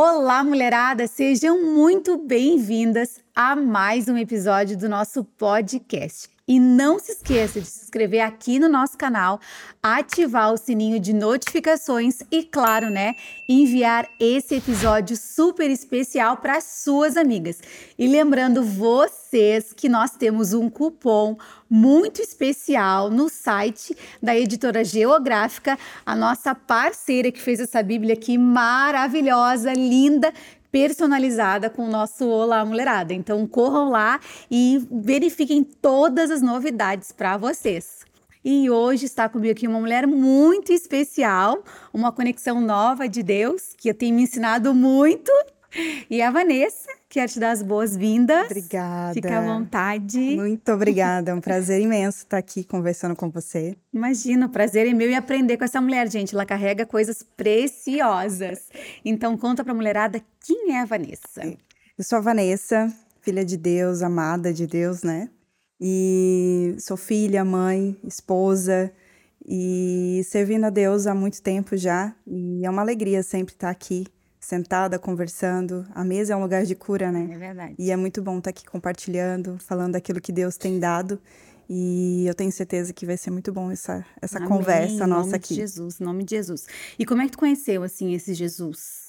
[0.00, 1.08] Olá, mulherada!
[1.08, 6.37] Sejam muito bem-vindas a mais um episódio do nosso podcast.
[6.48, 9.38] E não se esqueça de se inscrever aqui no nosso canal,
[9.82, 13.14] ativar o sininho de notificações e, claro, né,
[13.46, 17.60] enviar esse episódio super especial para suas amigas.
[17.98, 21.36] E lembrando vocês que nós temos um cupom
[21.68, 28.38] muito especial no site da editora Geográfica, a nossa parceira que fez essa Bíblia aqui
[28.38, 30.32] maravilhosa, linda,
[30.70, 33.14] personalizada com o nosso Olá Mulherada.
[33.14, 38.06] Então corram lá e verifiquem todas as novidades para vocês.
[38.44, 43.92] E hoje está comigo aqui uma mulher muito especial, uma conexão nova de Deus, que
[43.92, 45.30] tem me ensinado muito.
[46.08, 48.46] E a Vanessa, quero te dar as boas-vindas.
[48.46, 49.14] Obrigada.
[49.14, 50.18] Fica à vontade.
[50.18, 51.30] Muito obrigada.
[51.30, 53.76] É um prazer imenso estar aqui conversando com você.
[53.92, 56.34] Imagina, o prazer é meu e aprender com essa mulher, gente.
[56.34, 58.68] Ela carrega coisas preciosas.
[59.04, 61.42] Então, conta pra mulherada quem é a Vanessa.
[61.96, 65.30] Eu sou a Vanessa, filha de Deus, amada de Deus, né?
[65.80, 68.92] E sou filha, mãe, esposa
[69.46, 72.14] e servindo a Deus há muito tempo já.
[72.26, 74.06] E é uma alegria sempre estar aqui
[74.48, 75.86] sentada, conversando.
[75.94, 77.28] A mesa é um lugar de cura, né?
[77.30, 77.74] É verdade.
[77.78, 81.20] E é muito bom estar aqui compartilhando, falando daquilo que Deus tem dado.
[81.68, 84.48] E eu tenho certeza que vai ser muito bom essa, essa Amém.
[84.48, 85.48] conversa Em nossa nome aqui.
[85.48, 86.66] de Jesus, em nome de Jesus.
[86.98, 89.07] E como é que tu conheceu, assim, esse Jesus?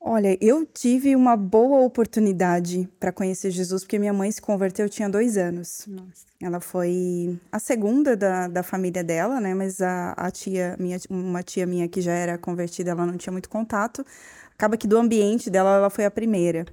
[0.00, 4.90] Olha, eu tive uma boa oportunidade para conhecer Jesus, porque minha mãe se converteu, eu
[4.90, 5.86] tinha dois anos.
[5.88, 6.26] Nossa.
[6.40, 9.54] Ela foi a segunda da, da família dela, né?
[9.54, 13.32] Mas a, a tia, minha, uma tia minha que já era convertida, ela não tinha
[13.32, 14.06] muito contato.
[14.54, 16.64] Acaba que do ambiente dela, ela foi a primeira.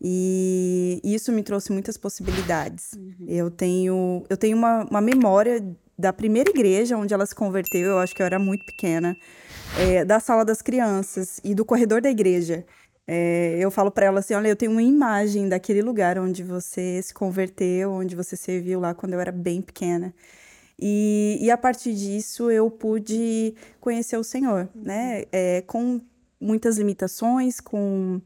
[0.00, 2.90] E isso me trouxe muitas possibilidades.
[3.26, 5.64] Eu tenho, eu tenho uma, uma memória
[5.98, 9.16] da primeira igreja onde ela se converteu, eu acho que eu era muito pequena,
[9.78, 12.64] é, da sala das crianças e do corredor da igreja.
[13.06, 17.02] É, eu falo para ela assim: olha, eu tenho uma imagem daquele lugar onde você
[17.02, 20.14] se converteu, onde você serviu lá quando eu era bem pequena.
[20.78, 25.24] E, e a partir disso eu pude conhecer o Senhor, né?
[25.30, 26.00] É, com
[26.40, 28.20] muitas limitações, com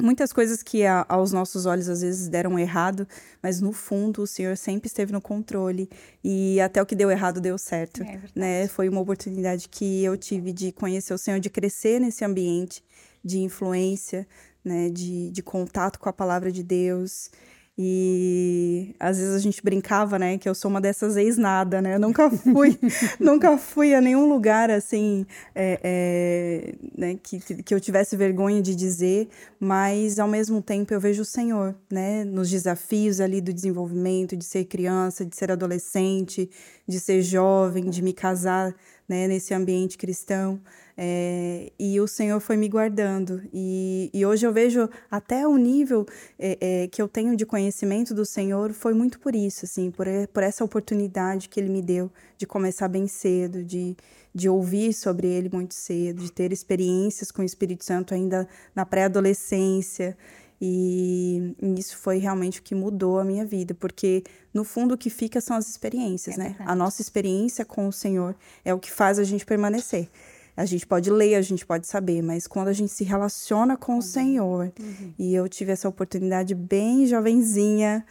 [0.00, 3.06] muitas coisas que a- aos nossos olhos às vezes deram errado,
[3.42, 5.88] mas no fundo o Senhor sempre esteve no controle
[6.22, 8.68] e até o que deu errado deu certo, É né?
[8.68, 12.82] Foi uma oportunidade que eu tive de conhecer o Senhor, de crescer nesse ambiente
[13.24, 14.26] de influência,
[14.64, 14.88] né?
[14.90, 17.30] De, de contato com a palavra de Deus.
[17.78, 21.96] E às vezes a gente brincava, né, que eu sou uma dessas ex-nada, né?
[21.96, 22.78] Eu nunca fui,
[23.20, 28.74] nunca fui a nenhum lugar assim, é, é, né, que, que, eu tivesse vergonha de
[28.74, 29.28] dizer,
[29.60, 34.44] mas ao mesmo tempo eu vejo o Senhor, né, nos desafios ali do desenvolvimento, de
[34.44, 36.48] ser criança, de ser adolescente,
[36.88, 38.74] de ser jovem, de me casar,
[39.08, 40.60] né, nesse ambiente cristão.
[40.98, 43.42] É, e o Senhor foi me guardando.
[43.52, 46.06] E, e hoje eu vejo até o nível
[46.38, 50.06] é, é, que eu tenho de conhecimento do Senhor foi muito por isso, assim, por,
[50.32, 53.94] por essa oportunidade que Ele me deu de começar bem cedo, de,
[54.34, 58.86] de ouvir sobre Ele muito cedo, de ter experiências com o Espírito Santo ainda na
[58.86, 60.16] pré-adolescência.
[60.60, 64.24] E isso foi realmente o que mudou a minha vida, porque
[64.54, 66.48] no fundo o que fica são as experiências, É né?
[66.48, 66.70] verdade.
[66.70, 68.34] A nossa experiência com o Senhor
[68.64, 70.08] é o que faz a gente permanecer.
[70.56, 73.98] A gente pode ler, a gente pode saber, mas quando a gente se relaciona com
[73.98, 74.72] o Senhor,
[75.18, 78.02] e eu tive essa oportunidade bem jovenzinha,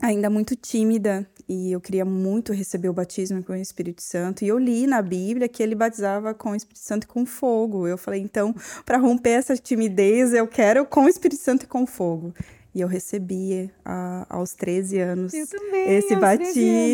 [0.00, 4.48] ainda muito tímida, e eu queria muito receber o batismo com o Espírito Santo, e
[4.48, 7.86] eu li na Bíblia que ele batizava com o Espírito Santo e com fogo.
[7.86, 11.86] Eu falei, então, para romper essa timidez, eu quero com o Espírito Santo e com
[11.86, 12.34] fogo.
[12.74, 16.44] E eu recebi a- aos 13 anos também, esse aos 13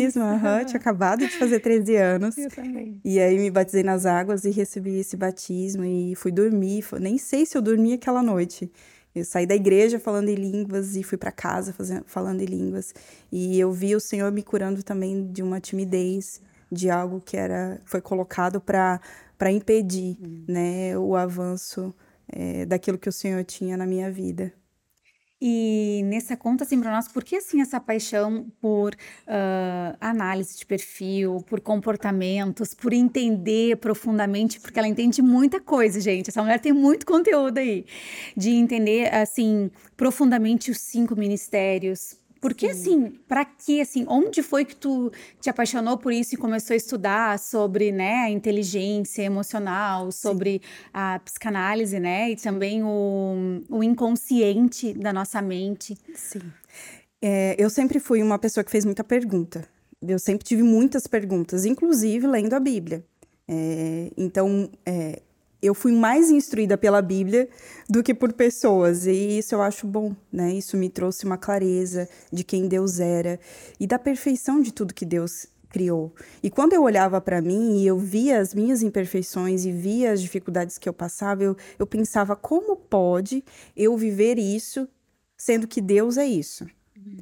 [0.07, 0.23] batismo.
[0.23, 0.43] anos.
[0.45, 2.37] aham, tinha acabado de fazer 13 anos.
[2.37, 3.01] Eu também.
[3.03, 6.85] E aí me batizei nas águas e recebi esse batismo e fui dormir.
[7.01, 8.71] Nem sei se eu dormi aquela noite.
[9.15, 12.93] Eu saí da igreja falando em línguas e fui para casa fazendo, falando em línguas.
[13.31, 16.41] E eu vi o Senhor me curando também de uma timidez,
[16.71, 18.99] de algo que era foi colocado para
[19.37, 20.17] para impedir,
[20.47, 21.93] né, o avanço
[22.31, 24.53] eh, daquilo que o Senhor tinha na minha vida.
[25.45, 28.95] E nessa conta, assim, para nós, por que, assim, essa paixão por
[29.27, 36.29] ah, análise de perfil, por comportamentos, por entender profundamente, porque ela entende muita coisa, gente.
[36.29, 37.85] Essa mulher tem muito conteúdo aí,
[38.37, 42.22] de entender, assim, profundamente os cinco ministérios.
[42.43, 45.09] Porque, assim, para que, assim, onde foi que tu
[45.39, 50.61] te apaixonou por isso e começou a estudar sobre, né, a inteligência emocional, sobre
[50.93, 55.97] a psicanálise, né, e também o, o inconsciente da nossa mente?
[56.13, 56.41] Sim.
[57.21, 59.65] É, eu sempre fui uma pessoa que fez muita pergunta.
[60.05, 63.05] Eu sempre tive muitas perguntas, inclusive lendo a Bíblia.
[63.47, 65.21] É, então, é,
[65.63, 67.47] eu fui mais instruída pela Bíblia
[67.89, 69.07] do que por pessoas.
[69.07, 70.53] E isso eu acho bom, né?
[70.53, 73.39] Isso me trouxe uma clareza de quem Deus era
[73.79, 76.13] e da perfeição de tudo que Deus criou.
[76.43, 80.21] E quando eu olhava para mim e eu via as minhas imperfeições e via as
[80.21, 83.43] dificuldades que eu passava, eu, eu pensava como pode
[83.75, 84.87] eu viver isso
[85.37, 86.67] sendo que Deus é isso?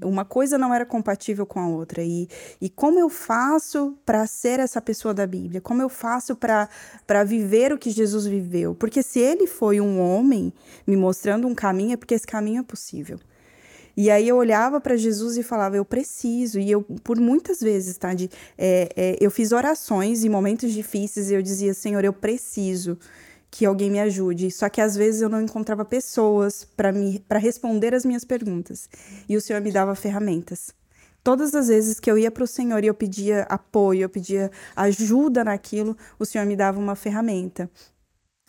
[0.04, 2.04] Uma coisa não era compatível com a outra.
[2.04, 2.28] E,
[2.60, 5.62] e como eu faço para ser essa pessoa da Bíblia?
[5.62, 8.76] Como eu faço para viver o que Jesus viveu?
[8.76, 10.54] Porque se ele foi um homem
[10.86, 13.20] me mostrando um caminho, é porque esse caminho é possível.
[13.96, 16.60] E aí eu olhava para Jesus e falava, eu preciso.
[16.60, 18.14] E eu, por muitas vezes, tá?
[18.14, 22.98] De, é, é, eu fiz orações em momentos difíceis e eu dizia, Senhor, eu preciso
[23.52, 24.50] que alguém me ajude.
[24.50, 28.90] Só que às vezes eu não encontrava pessoas para me para responder as minhas perguntas.
[29.28, 30.74] E o Senhor me dava ferramentas.
[31.24, 34.50] Todas as vezes que eu ia para o Senhor e eu pedia apoio, eu pedia
[34.76, 37.70] ajuda naquilo, o Senhor me dava uma ferramenta.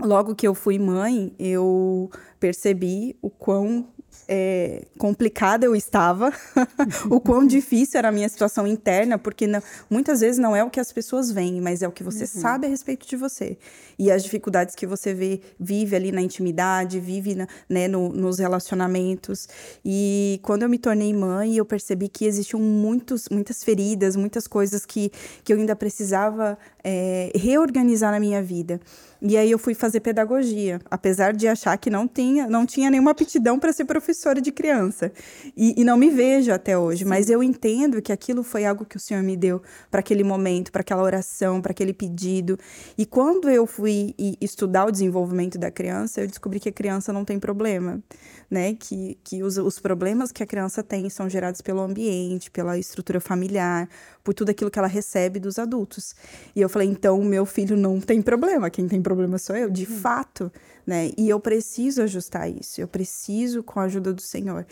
[0.00, 2.10] Logo que eu fui mãe, eu
[2.42, 3.86] percebi o quão
[4.28, 6.32] é, complicada eu estava,
[7.08, 10.68] o quão difícil era a minha situação interna, porque não, muitas vezes não é o
[10.68, 12.40] que as pessoas veem, mas é o que você uhum.
[12.42, 13.56] sabe a respeito de você.
[13.96, 18.40] E as dificuldades que você vê, vive ali na intimidade, vive na, né, no, nos
[18.40, 19.48] relacionamentos.
[19.84, 24.84] E quando eu me tornei mãe, eu percebi que existiam muitos, muitas feridas, muitas coisas
[24.84, 25.12] que,
[25.44, 28.80] que eu ainda precisava é, reorganizar na minha vida.
[29.24, 33.10] E aí eu fui fazer pedagogia, apesar de achar que não tinha, não tinha nenhuma
[33.10, 35.12] aptidão para ser professora de criança.
[35.56, 37.10] E, e, não me vejo até hoje, Sim.
[37.10, 40.72] mas eu entendo que aquilo foi algo que o Senhor me deu para aquele momento,
[40.72, 42.58] para aquela oração, para aquele pedido.
[42.96, 47.24] E quando eu fui estudar o desenvolvimento da criança, eu descobri que a criança não
[47.24, 48.02] tem problema,
[48.50, 48.74] né?
[48.74, 53.20] Que, que os, os problemas que a criança tem são gerados pelo ambiente, pela estrutura
[53.20, 53.88] familiar,
[54.24, 56.14] por tudo aquilo que ela recebe dos adultos.
[56.54, 59.68] E eu falei, então o meu filho não tem problema, quem tem problema sou eu,
[59.68, 59.98] de hum.
[60.00, 60.50] fato,
[60.86, 61.10] né?
[61.16, 64.66] E eu preciso ajustar isso, eu preciso com a ajuda do Senhor.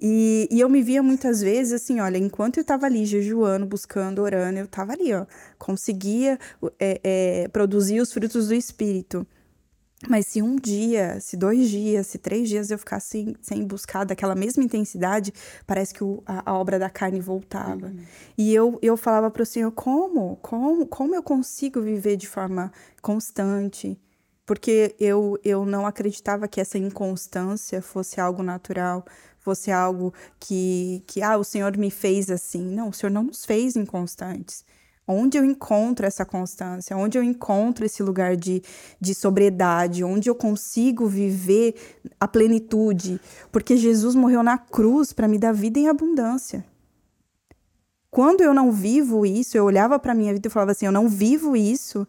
[0.00, 4.22] E, e eu me via muitas vezes assim, olha, enquanto eu estava ali jejuando, buscando,
[4.22, 5.26] orando, eu estava ali, ó,
[5.58, 6.38] conseguia
[6.78, 9.26] é, é, produzir os frutos do Espírito.
[10.08, 14.04] Mas se um dia, se dois dias, se três dias eu ficasse sem, sem buscar
[14.04, 15.30] daquela mesma intensidade,
[15.66, 17.88] parece que o, a, a, obra da carne voltava.
[17.88, 18.00] Uhum.
[18.38, 20.36] E eu, eu falava para o Senhor, como?
[20.36, 20.86] como?
[20.86, 22.72] Como eu consigo viver de forma
[23.02, 24.00] constante?
[24.50, 29.04] Porque eu, eu não acreditava que essa inconstância fosse algo natural,
[29.38, 32.64] fosse algo que, que, ah, o Senhor me fez assim.
[32.64, 34.64] Não, o Senhor não nos fez inconstantes.
[35.06, 36.96] Onde eu encontro essa constância?
[36.96, 38.60] Onde eu encontro esse lugar de,
[39.00, 40.02] de sobriedade?
[40.02, 41.76] Onde eu consigo viver
[42.18, 43.20] a plenitude?
[43.52, 46.64] Porque Jesus morreu na cruz para me dar vida em abundância.
[48.10, 51.08] Quando eu não vivo isso, eu olhava para minha vida e falava assim: eu não
[51.08, 52.04] vivo isso.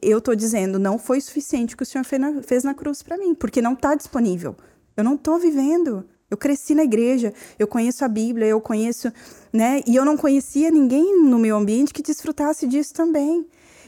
[0.00, 3.02] Eu estou dizendo, não foi suficiente o que o Senhor fez na, fez na cruz
[3.02, 4.54] para mim, porque não está disponível.
[4.96, 6.04] Eu não estou vivendo.
[6.30, 9.12] Eu cresci na igreja, eu conheço a Bíblia, eu conheço,
[9.52, 9.80] né?
[9.86, 13.46] E eu não conhecia ninguém no meu ambiente que desfrutasse disso também.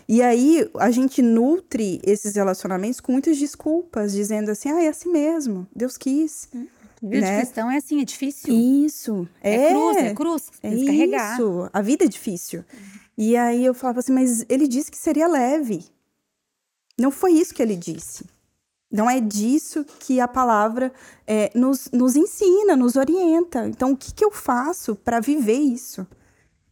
[0.09, 5.11] E aí a gente nutre esses relacionamentos com muitas desculpas, dizendo assim: ah, é assim
[5.11, 6.49] mesmo, Deus quis.
[6.55, 6.67] Hum.
[7.03, 7.37] Vida né?
[7.37, 8.53] de cristão é assim, é difícil.
[8.53, 9.29] Isso.
[9.41, 10.51] É, é cruz, é cruz.
[10.63, 11.71] É isso.
[11.73, 12.65] A vida é difícil.
[13.19, 15.85] E aí eu falava assim, mas ele disse que seria leve.
[16.97, 18.25] Não foi isso que ele disse.
[18.91, 20.93] Não é disso que a palavra
[21.27, 23.67] é, nos, nos ensina, nos orienta.
[23.67, 26.07] Então, o que, que eu faço para viver isso?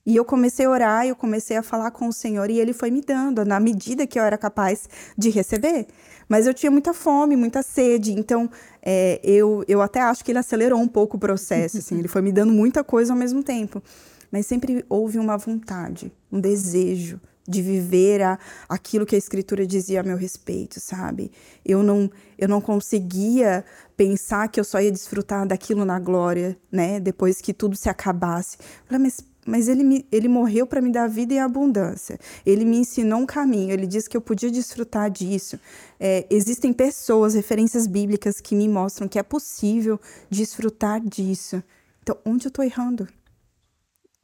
[0.06, 2.92] E eu comecei a orar, eu comecei a falar com o Senhor e Ele foi
[2.92, 4.88] me dando na medida que eu era capaz
[5.18, 5.88] de receber.
[6.28, 8.48] Mas eu tinha muita fome, muita sede, então
[8.80, 11.78] é, eu, eu até acho que Ele acelerou um pouco o processo.
[11.78, 13.82] Assim, ele foi me dando muita coisa ao mesmo tempo.
[14.30, 20.00] Mas sempre houve uma vontade, um desejo de viver a, aquilo que a escritura dizia
[20.00, 21.30] a meu respeito, sabe?
[21.64, 23.64] Eu não, eu não conseguia
[23.96, 26.98] pensar que eu só ia desfrutar daquilo na glória, né?
[26.98, 28.58] Depois que tudo se acabasse.
[28.86, 32.18] Falei, mas, mas ele, me, ele morreu para me dar vida em abundância.
[32.44, 33.72] Ele me ensinou um caminho.
[33.72, 35.58] Ele disse que eu podia desfrutar disso.
[36.00, 41.62] É, existem pessoas, referências bíblicas que me mostram que é possível desfrutar disso.
[42.02, 43.06] Então, onde eu estou errando?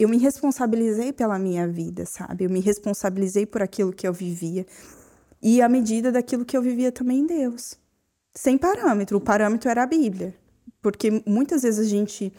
[0.02, 2.44] Eu me responsabilizei pela minha vida, sabe?
[2.44, 4.66] Eu me responsabilizei por aquilo que eu vivia
[5.42, 7.76] e à medida daquilo que eu vivia também em Deus.
[8.34, 10.34] Sem parâmetro, o parâmetro era a Bíblia.
[10.80, 12.32] Porque muitas vezes a gente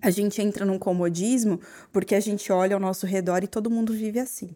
[0.00, 1.60] a gente entra num comodismo
[1.92, 4.54] porque a gente olha ao nosso redor e todo mundo vive assim.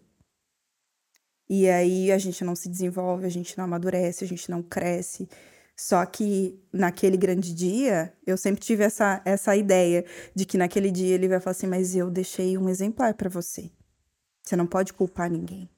[1.48, 5.28] E aí a gente não se desenvolve, a gente não amadurece, a gente não cresce.
[5.76, 11.14] Só que naquele grande dia, eu sempre tive essa, essa ideia de que naquele dia
[11.14, 13.70] ele vai falar assim: Mas eu deixei um exemplar para você.
[14.44, 15.68] Você não pode culpar ninguém.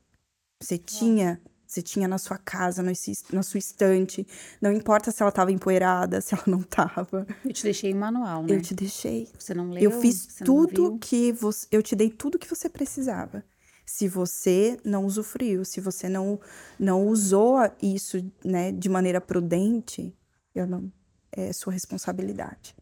[0.61, 1.41] Você tinha
[1.75, 2.93] você tinha na sua casa, no,
[3.33, 4.25] na sua estante.
[4.61, 7.27] Não importa se ela estava empoeirada, se ela não estava.
[7.45, 8.55] Eu te deixei em manual, né?
[8.55, 9.29] Eu te deixei.
[9.37, 9.83] Você não leu?
[9.83, 11.67] Eu fiz tudo que você.
[11.73, 13.45] Eu te dei tudo que você precisava.
[13.85, 16.41] Se você não usufruiu, se você não,
[16.79, 20.17] não usou isso né, de maneira prudente,
[20.55, 20.91] eu não,
[21.31, 22.75] é sua responsabilidade.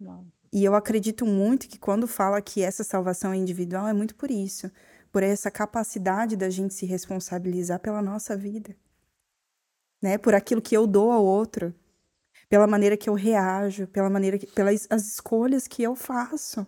[0.00, 0.24] Uau.
[0.52, 4.30] E eu acredito muito que quando fala que essa salvação é individual, é muito por
[4.30, 4.70] isso
[5.14, 8.76] por essa capacidade da gente se responsabilizar pela nossa vida,
[10.02, 10.18] né?
[10.18, 11.72] Por aquilo que eu dou ao outro,
[12.48, 16.66] pela maneira que eu reajo, pela maneira que, pelas as escolhas que eu faço.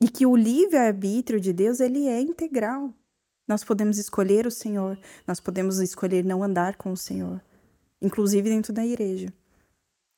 [0.00, 2.94] E que o livre-arbítrio de Deus, ele é integral.
[3.46, 7.42] Nós podemos escolher o Senhor, nós podemos escolher não andar com o Senhor,
[8.00, 9.32] inclusive dentro da igreja.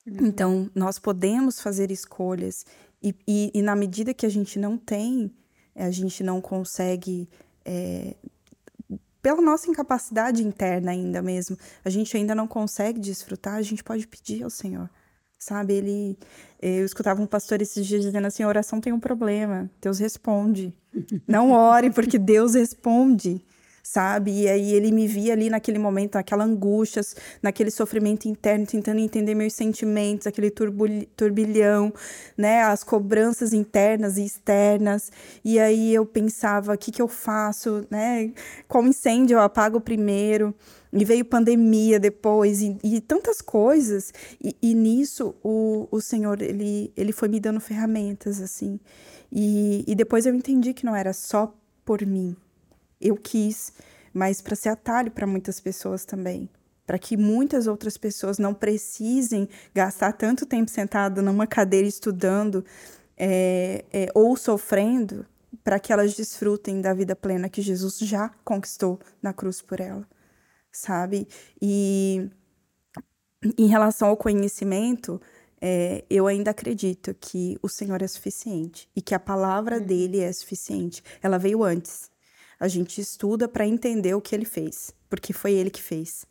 [0.05, 0.27] Uhum.
[0.27, 2.65] Então, nós podemos fazer escolhas,
[3.01, 5.33] e, e, e, na medida que a gente não tem
[5.75, 7.29] a gente não consegue,
[7.63, 8.15] é,
[9.21, 14.07] pela nossa incapacidade interna ainda mesmo, a gente ainda não consegue desfrutar, a gente pode
[14.07, 14.89] pedir ao Senhor.
[15.41, 16.19] Sabe, ele.
[16.61, 20.71] Eu escutava um pastor esses dias dizendo assim: a oração tem um problema, Deus responde.
[21.27, 23.43] Não ore, porque Deus responde
[23.91, 24.43] sabe?
[24.43, 27.01] E aí ele me via ali naquele momento, naquela angústia,
[27.41, 31.93] naquele sofrimento interno, tentando entender meus sentimentos, aquele turbilhão,
[32.37, 32.63] né?
[32.63, 35.11] As cobranças internas e externas.
[35.43, 38.31] E aí eu pensava, o que que eu faço, né?
[38.65, 40.55] Qual incêndio eu apago primeiro?
[40.93, 44.13] E veio pandemia depois, e, e tantas coisas.
[44.41, 48.79] E, e, nisso, o, o Senhor, ele, ele foi me dando ferramentas, assim.
[49.31, 51.53] E, e depois eu entendi que não era só
[51.85, 52.35] por mim,
[53.01, 53.73] eu quis,
[54.13, 56.49] mas para ser atalho para muitas pessoas também.
[56.85, 62.65] Para que muitas outras pessoas não precisem gastar tanto tempo sentado numa cadeira estudando
[63.17, 65.25] é, é, ou sofrendo,
[65.63, 70.07] para que elas desfrutem da vida plena que Jesus já conquistou na cruz por ela,
[70.71, 71.27] sabe?
[71.61, 72.29] E
[73.57, 75.21] em relação ao conhecimento,
[75.59, 79.85] é, eu ainda acredito que o Senhor é suficiente e que a palavra uhum.
[79.85, 81.03] dele é suficiente.
[81.21, 82.10] Ela veio antes
[82.61, 86.27] a gente estuda para entender o que ele fez, porque foi ele que fez.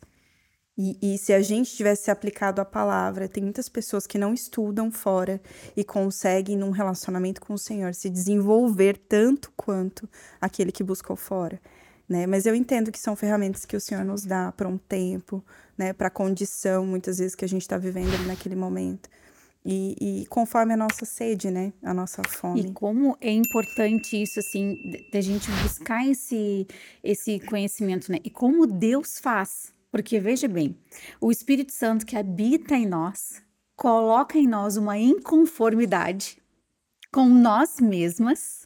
[0.77, 4.89] E, e, se a gente tivesse aplicado a palavra, tem muitas pessoas que não estudam
[4.89, 5.41] fora
[5.75, 10.07] e conseguem, num relacionamento com o Senhor, se desenvolver tanto quanto
[10.39, 11.59] aquele que buscou fora.
[12.07, 12.25] Né?
[12.25, 15.43] Mas eu entendo que são ferramentas que o Senhor nos dá para um tempo,
[15.77, 15.91] né?
[15.91, 19.09] para a condição, muitas vezes, que a gente está vivendo ali naquele momento.
[19.63, 21.71] E, e, conforme a nossa sede, né?
[21.83, 22.61] A nossa fome.
[22.61, 24.75] E como é importante isso, assim,
[25.13, 26.67] da gente buscar esse,
[27.03, 28.17] esse conhecimento, né?
[28.23, 29.71] E como Deus faz.
[29.91, 30.75] Porque, veja bem,
[31.19, 33.43] o Espírito Santo que habita em nós
[33.75, 36.41] coloca em nós uma inconformidade
[37.11, 38.60] com nós mesmas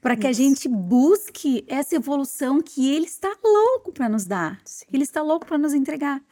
[0.00, 4.60] para que a gente busque essa evolução que ele está louco para nos dar.
[4.64, 4.86] Sim.
[4.92, 6.22] Ele está louco para nos entregar.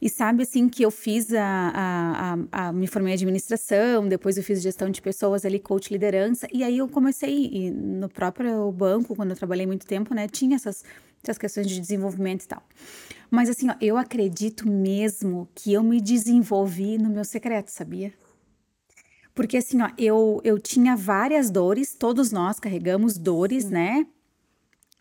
[0.00, 4.36] E sabe assim que eu fiz a, a, a, a, me formei em administração, depois
[4.36, 9.14] eu fiz gestão de pessoas ali, coach liderança, e aí eu comecei no próprio banco,
[9.16, 10.84] quando eu trabalhei muito tempo, né, tinha essas
[11.22, 12.62] essas questões de desenvolvimento e tal.
[13.30, 18.12] Mas assim, ó, eu acredito mesmo que eu me desenvolvi no meu secreto, sabia?
[19.38, 23.70] Porque assim, ó, eu, eu tinha várias dores, todos nós carregamos dores, Sim.
[23.70, 24.06] né?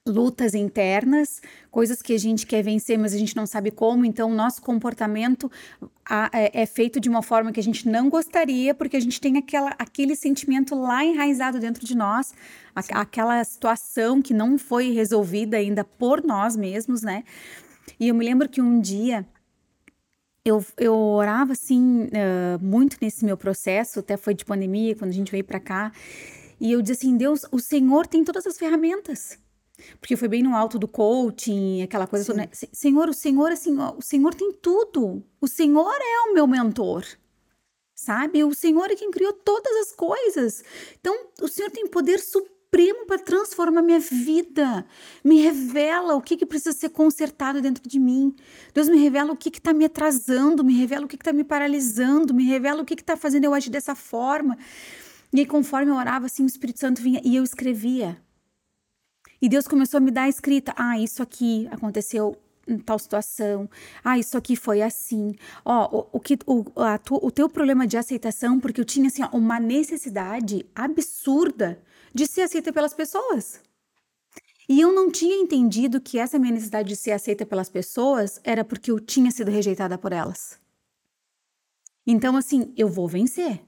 [0.06, 1.42] Lutas internas,
[1.72, 4.06] coisas que a gente quer vencer, mas a gente não sabe como.
[4.06, 5.52] Então, nosso comportamento
[6.08, 9.20] a, é, é, feito de uma forma que a gente não gostaria, porque a gente
[9.20, 12.32] tem aquela, aquele sentimento lá enraizado dentro de nós,
[12.76, 17.24] a, aquela situação que não foi resolvida ainda por nós mesmos, né?
[18.00, 19.26] E eu me lembro que um dia
[20.48, 25.14] eu, eu orava assim uh, muito nesse meu processo, até foi de pandemia, quando a
[25.14, 25.92] gente veio para cá,
[26.60, 29.38] e eu disse assim: Deus, o Senhor tem todas as ferramentas.
[30.00, 32.40] Porque foi bem no alto do coaching, aquela coisa toda.
[32.40, 32.50] Né?
[32.52, 35.24] Senhor, o Senhor, assim, ó, o Senhor tem tudo.
[35.40, 37.06] O Senhor é o meu mentor.
[37.94, 38.44] Sabe?
[38.44, 40.64] O Senhor é quem criou todas as coisas.
[41.00, 44.86] Então, o Senhor tem poder supremo supremo para transformar minha vida.
[45.24, 48.36] Me revela o que, que precisa ser consertado dentro de mim.
[48.74, 52.34] Deus me revela o que está me atrasando, me revela o que está me paralisando,
[52.34, 54.58] me revela o que está fazendo eu agir dessa forma.
[55.34, 58.22] E aí, conforme eu orava, assim, o Espírito Santo vinha e eu escrevia.
[59.42, 60.74] E Deus começou a me dar a escrita.
[60.78, 63.70] Ah, isso aqui aconteceu em tal situação.
[64.04, 65.36] Ah, isso aqui foi assim.
[65.66, 69.24] Ó, o, o, que, o, a, o teu problema de aceitação, porque eu tinha assim,
[69.24, 71.82] ó, uma necessidade absurda
[72.18, 73.62] de ser aceita pelas pessoas.
[74.68, 78.66] E eu não tinha entendido que essa minha necessidade de ser aceita pelas pessoas era
[78.66, 80.60] porque eu tinha sido rejeitada por elas.
[82.06, 83.62] Então, assim, eu vou vencer.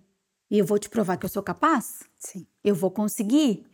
[0.50, 2.00] E eu vou te provar que eu sou capaz.
[2.18, 2.48] Sim.
[2.64, 3.68] Eu vou conseguir.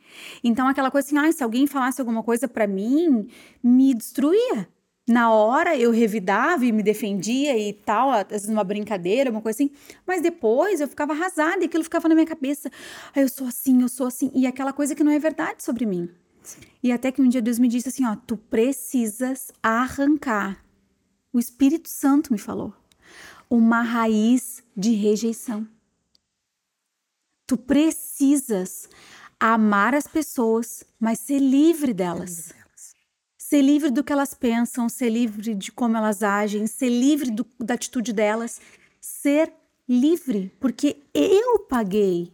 [0.43, 3.29] Então, aquela coisa assim, ah, se alguém falasse alguma coisa para mim,
[3.63, 4.67] me destruía.
[5.07, 9.57] Na hora eu revidava e me defendia e tal, às vezes numa brincadeira, uma coisa
[9.57, 9.71] assim.
[10.05, 12.71] Mas depois eu ficava arrasada e aquilo ficava na minha cabeça.
[13.13, 14.31] Ah, eu sou assim, eu sou assim.
[14.33, 16.09] E aquela coisa que não é verdade sobre mim.
[16.81, 20.63] E até que um dia Deus me disse assim: ó, tu precisas arrancar.
[21.31, 22.73] O Espírito Santo me falou.
[23.47, 25.67] Uma raiz de rejeição.
[27.45, 28.89] Tu precisas
[29.39, 32.53] amar as pessoas, mas ser livre delas.
[33.55, 37.47] Ser livre do que elas pensam, ser livre de como elas agem, ser livre do,
[37.57, 38.59] da atitude delas.
[38.99, 39.49] Ser
[39.87, 42.33] livre, porque eu paguei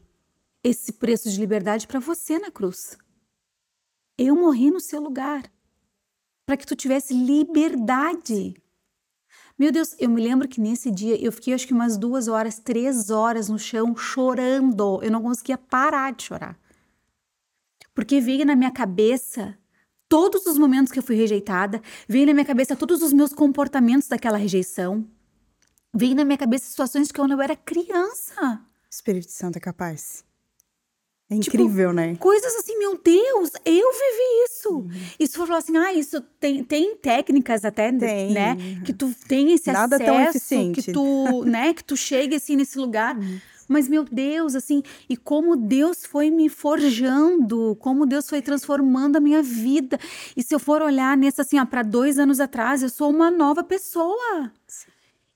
[0.63, 2.97] esse preço de liberdade para você na cruz.
[4.17, 5.43] Eu morri no seu lugar
[6.43, 8.55] para que tu tivesse liberdade.
[9.59, 12.57] Meu Deus, eu me lembro que nesse dia eu fiquei acho que umas duas horas,
[12.57, 15.03] três horas no chão chorando.
[15.03, 16.59] Eu não conseguia parar de chorar.
[17.93, 19.55] Porque veio na minha cabeça
[20.11, 24.09] todos os momentos que eu fui rejeitada, veio na minha cabeça todos os meus comportamentos
[24.09, 25.07] daquela rejeição.
[25.95, 28.59] Veio na minha cabeça situações que quando eu era criança.
[28.89, 30.25] Espírito Santo é capaz.
[31.29, 32.15] É tipo, incrível, tipo, né?
[32.17, 34.69] Coisas assim, meu Deus, eu vivi isso.
[34.79, 34.89] Uhum.
[35.17, 38.33] E se for falar assim, ah, isso tem, tem técnicas até, tem.
[38.33, 38.57] né?
[38.83, 40.81] Que tu tem esse Nada acesso, tão eficiente.
[40.81, 43.17] que tu, né, que tu chegue assim nesse lugar.
[43.17, 43.39] Uhum.
[43.71, 49.21] Mas, meu Deus, assim, e como Deus foi me forjando, como Deus foi transformando a
[49.21, 49.97] minha vida.
[50.35, 53.63] E se eu for olhar nesse, assim, para dois anos atrás, eu sou uma nova
[53.63, 54.51] pessoa.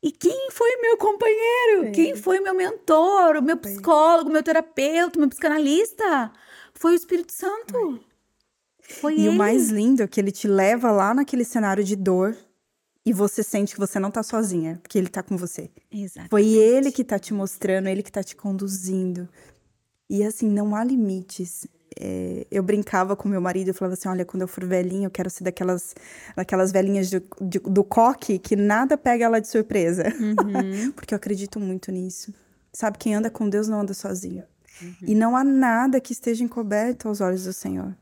[0.04, 1.94] E quem foi meu companheiro?
[1.94, 6.30] Quem foi meu mentor, o meu psicólogo, meu terapeuta, meu psicanalista?
[6.74, 8.02] Foi o Espírito Santo.
[8.82, 9.30] Foi e ele.
[9.30, 12.36] o mais lindo é que ele te leva lá naquele cenário de dor
[13.06, 15.70] e você sente que você não tá sozinha, porque ele tá com você.
[15.92, 16.30] Exato.
[16.30, 19.30] Foi ele que tá te mostrando, ele que tá te conduzindo.
[20.10, 24.26] E assim, não há limites é, eu brincava com meu marido e falava assim: olha,
[24.26, 25.96] quando eu for velhinha, eu quero ser daquelas,
[26.36, 30.04] daquelas velhinhas de, de, do coque que nada pega ela de surpresa.
[30.20, 30.92] Uhum.
[30.94, 32.34] Porque eu acredito muito nisso.
[32.74, 34.44] Sabe, quem anda com Deus não anda sozinho.
[34.82, 34.96] Uhum.
[35.04, 37.96] E não há nada que esteja encoberto aos olhos do Senhor.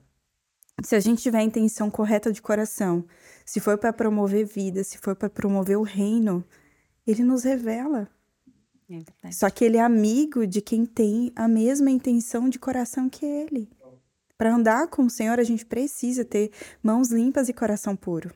[0.81, 3.05] Se a gente tiver a intenção correta de coração,
[3.45, 6.43] se for para promover vida, se for para promover o reino,
[7.05, 8.09] ele nos revela.
[9.23, 13.25] É Só que ele é amigo de quem tem a mesma intenção de coração que
[13.25, 13.69] ele.
[14.38, 18.33] Para andar com o Senhor, a gente precisa ter mãos limpas e coração puro.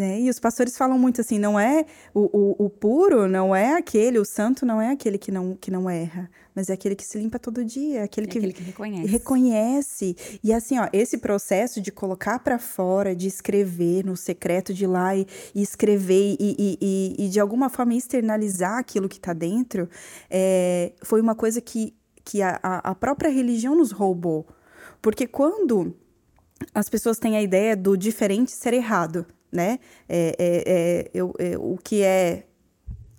[0.00, 0.18] Né?
[0.18, 1.84] E os pastores falam muito assim: não é
[2.14, 5.70] o, o, o, puro, não é aquele, o santo não é aquele que não, que
[5.70, 8.62] não erra, mas é aquele que se limpa todo dia, aquele, é que, aquele que
[8.62, 9.06] reconhece.
[9.06, 10.16] reconhece.
[10.42, 15.14] E assim, ó, esse processo de colocar para fora, de escrever no secreto, de lá
[15.14, 19.86] e, e escrever e, e, e, e, de alguma forma externalizar aquilo que está dentro,
[20.30, 24.46] é, foi uma coisa que, que a, a própria religião nos roubou.
[25.02, 25.94] Porque quando
[26.74, 29.78] as pessoas têm a ideia do diferente ser errado, né?
[30.08, 32.44] É, é, é, eu, é, o que é.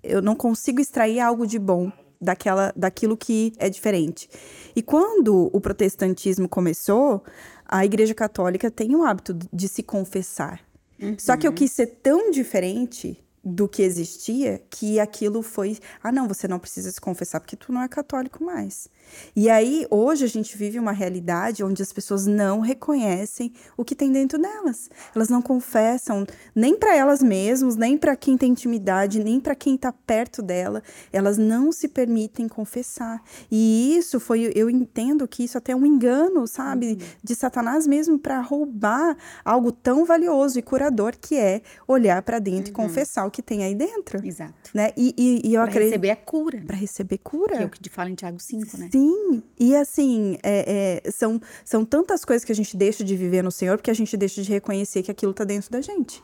[0.03, 4.29] Eu não consigo extrair algo de bom daquela, daquilo que é diferente.
[4.75, 7.23] E quando o protestantismo começou,
[7.65, 10.61] a Igreja Católica tem o hábito de se confessar.
[10.99, 11.15] Uhum.
[11.17, 16.27] Só que eu quis ser tão diferente do que existia que aquilo foi ah não
[16.27, 18.87] você não precisa se confessar porque tu não é católico mais.
[19.35, 23.95] E aí hoje a gente vive uma realidade onde as pessoas não reconhecem o que
[23.95, 24.89] tem dentro delas.
[25.15, 29.73] Elas não confessam nem para elas mesmas nem para quem tem intimidade nem para quem
[29.73, 30.83] está perto dela.
[31.11, 33.23] Elas não se permitem confessar.
[33.49, 36.91] E isso foi eu entendo que isso até é um engano sabe?
[36.91, 36.97] Uhum.
[37.23, 42.65] de Satanás mesmo para roubar algo tão valioso e curador que é olhar para dentro
[42.65, 42.69] uhum.
[42.69, 44.25] e confessar que tem aí dentro.
[44.25, 44.69] Exato.
[44.73, 44.91] Né?
[44.95, 46.63] E, e, e eu pra receber a cura.
[46.67, 47.57] Para receber cura.
[47.57, 48.89] Que é o que te fala em Tiago 5, né?
[48.91, 49.41] Sim.
[49.59, 53.51] E assim, é, é, são, são tantas coisas que a gente deixa de viver no
[53.51, 56.23] Senhor porque a gente deixa de reconhecer que aquilo está dentro da gente.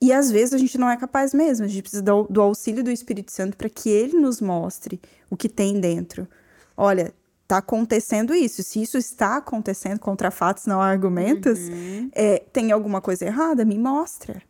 [0.00, 2.84] E às vezes a gente não é capaz mesmo, a gente precisa do, do auxílio
[2.84, 5.00] do Espírito Santo para que ele nos mostre
[5.30, 6.28] o que tem dentro.
[6.76, 7.12] Olha,
[7.46, 8.62] tá acontecendo isso.
[8.62, 12.10] Se isso está acontecendo contra fatos, não argumentos, uhum.
[12.12, 13.64] é, tem alguma coisa errada?
[13.64, 14.42] Me mostra.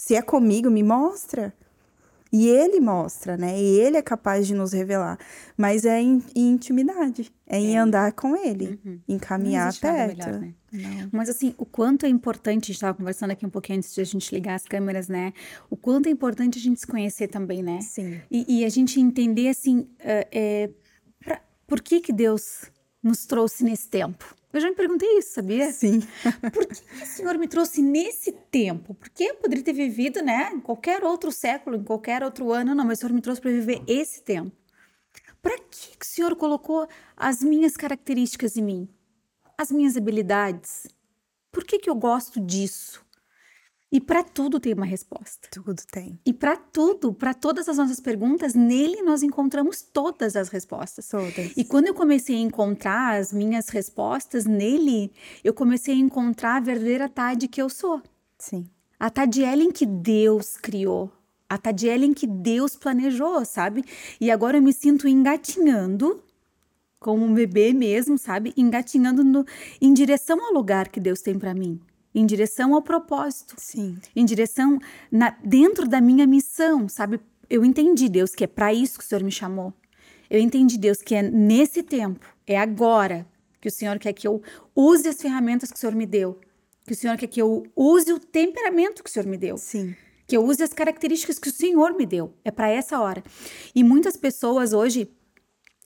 [0.00, 1.52] Se é comigo, me mostra.
[2.32, 3.60] E ele mostra, né?
[3.60, 5.18] E ele é capaz de nos revelar.
[5.58, 7.78] Mas é em, em intimidade, é em é.
[7.78, 8.98] andar com ele, uhum.
[9.06, 10.26] em caminhar perto.
[10.26, 10.40] Melhor,
[10.72, 11.08] né?
[11.12, 14.00] Mas assim, o quanto é importante, a gente estava conversando aqui um pouquinho antes de
[14.00, 15.34] a gente ligar as câmeras, né?
[15.68, 17.82] O quanto é importante a gente se conhecer também, né?
[17.82, 18.22] Sim.
[18.30, 20.70] E, e a gente entender, assim, uh, é,
[21.22, 22.70] pra, por que que Deus
[23.02, 24.34] nos trouxe nesse tempo?
[24.52, 25.72] Eu já me perguntei isso, sabia?
[25.72, 26.00] Sim.
[26.52, 28.94] Por que o Senhor me trouxe nesse tempo?
[28.94, 32.84] Porque eu poderia ter vivido, né, em qualquer outro século, em qualquer outro ano, não,
[32.84, 34.50] mas o Senhor me trouxe para viver esse tempo.
[35.40, 36.86] Para que o Senhor colocou
[37.16, 38.88] as minhas características em mim?
[39.56, 40.86] As minhas habilidades?
[41.52, 43.04] Por que, que eu gosto disso?
[43.92, 45.48] E para tudo tem uma resposta.
[45.50, 46.20] Tudo tem.
[46.24, 51.08] E para tudo, para todas as nossas perguntas, nele nós encontramos todas as respostas.
[51.08, 51.56] Todas.
[51.56, 55.10] E quando eu comecei a encontrar as minhas respostas nele,
[55.42, 58.00] eu comecei a encontrar a verdadeira Tade que eu sou.
[58.38, 58.68] Sim.
[58.98, 61.10] A Tadielen que Deus criou.
[61.48, 63.84] A Tadielen que Deus planejou, sabe?
[64.20, 66.22] E agora eu me sinto engatinhando,
[67.00, 68.52] como um bebê mesmo, sabe?
[68.56, 69.44] Engatinhando no,
[69.80, 71.80] em direção ao lugar que Deus tem para mim
[72.14, 73.98] em direção ao propósito, Sim.
[74.14, 74.78] em direção
[75.10, 77.20] na, dentro da minha missão, sabe?
[77.48, 79.72] Eu entendi, Deus, que é para isso que o Senhor me chamou.
[80.28, 83.26] Eu entendi, Deus, que é nesse tempo, é agora
[83.60, 84.42] que o Senhor quer que eu
[84.74, 86.38] use as ferramentas que o Senhor me deu,
[86.86, 89.56] que o Senhor quer que eu use o temperamento que o Senhor me deu.
[89.56, 89.94] Sim.
[90.26, 92.32] Que eu use as características que o Senhor me deu.
[92.44, 93.22] É para essa hora.
[93.74, 95.10] E muitas pessoas hoje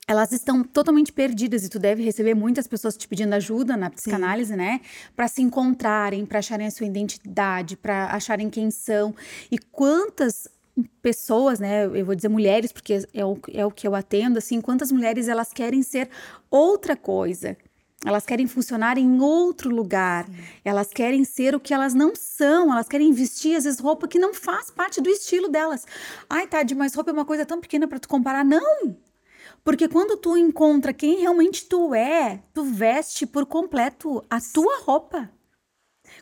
[0.07, 4.51] elas estão totalmente perdidas e tu deve receber muitas pessoas te pedindo ajuda na psicanálise,
[4.51, 4.57] Sim.
[4.57, 4.81] né?
[5.15, 9.15] Para se encontrarem, para acharem a sua identidade, para acharem quem são.
[9.51, 10.47] E quantas
[11.01, 11.85] pessoas, né?
[11.85, 15.27] Eu vou dizer mulheres, porque é o, é o que eu atendo, assim, quantas mulheres
[15.27, 16.09] elas querem ser
[16.51, 17.57] outra coisa.
[18.05, 20.27] Elas querem funcionar em outro lugar.
[20.27, 20.33] Sim.
[20.63, 22.71] Elas querem ser o que elas não são.
[22.71, 25.87] Elas querem vestir, às vezes, roupa que não faz parte do estilo delas.
[26.29, 28.45] Ai, Tade, mas roupa é uma coisa tão pequena para tu comparar.
[28.45, 28.95] Não!
[29.65, 35.31] Porque quando tu encontra quem realmente tu é, tu veste por completo a tua roupa.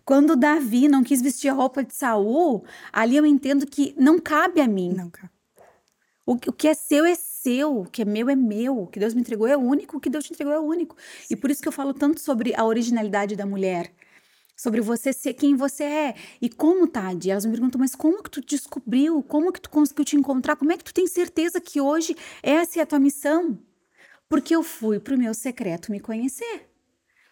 [0.05, 4.61] Quando Davi não quis vestir a roupa de Saul, ali eu entendo que não cabe
[4.61, 4.93] a mim.
[4.93, 5.29] Não cabe.
[6.25, 9.13] O, que é seu é seu, o que é meu é meu, o que Deus
[9.13, 10.95] me entregou é único, o que Deus te entregou é único.
[11.19, 11.33] Sim.
[11.33, 13.93] E por isso que eu falo tanto sobre a originalidade da mulher
[14.63, 16.15] sobre você ser quem você é.
[16.41, 17.29] E como, Tade?
[17.29, 19.21] Elas me perguntam, mas como que tu descobriu?
[19.21, 20.55] Como que tu conseguiu te encontrar?
[20.55, 23.59] Como é que tu tem certeza que hoje essa é a tua missão?
[24.29, 26.69] Porque eu fui pro meu secreto me conhecer.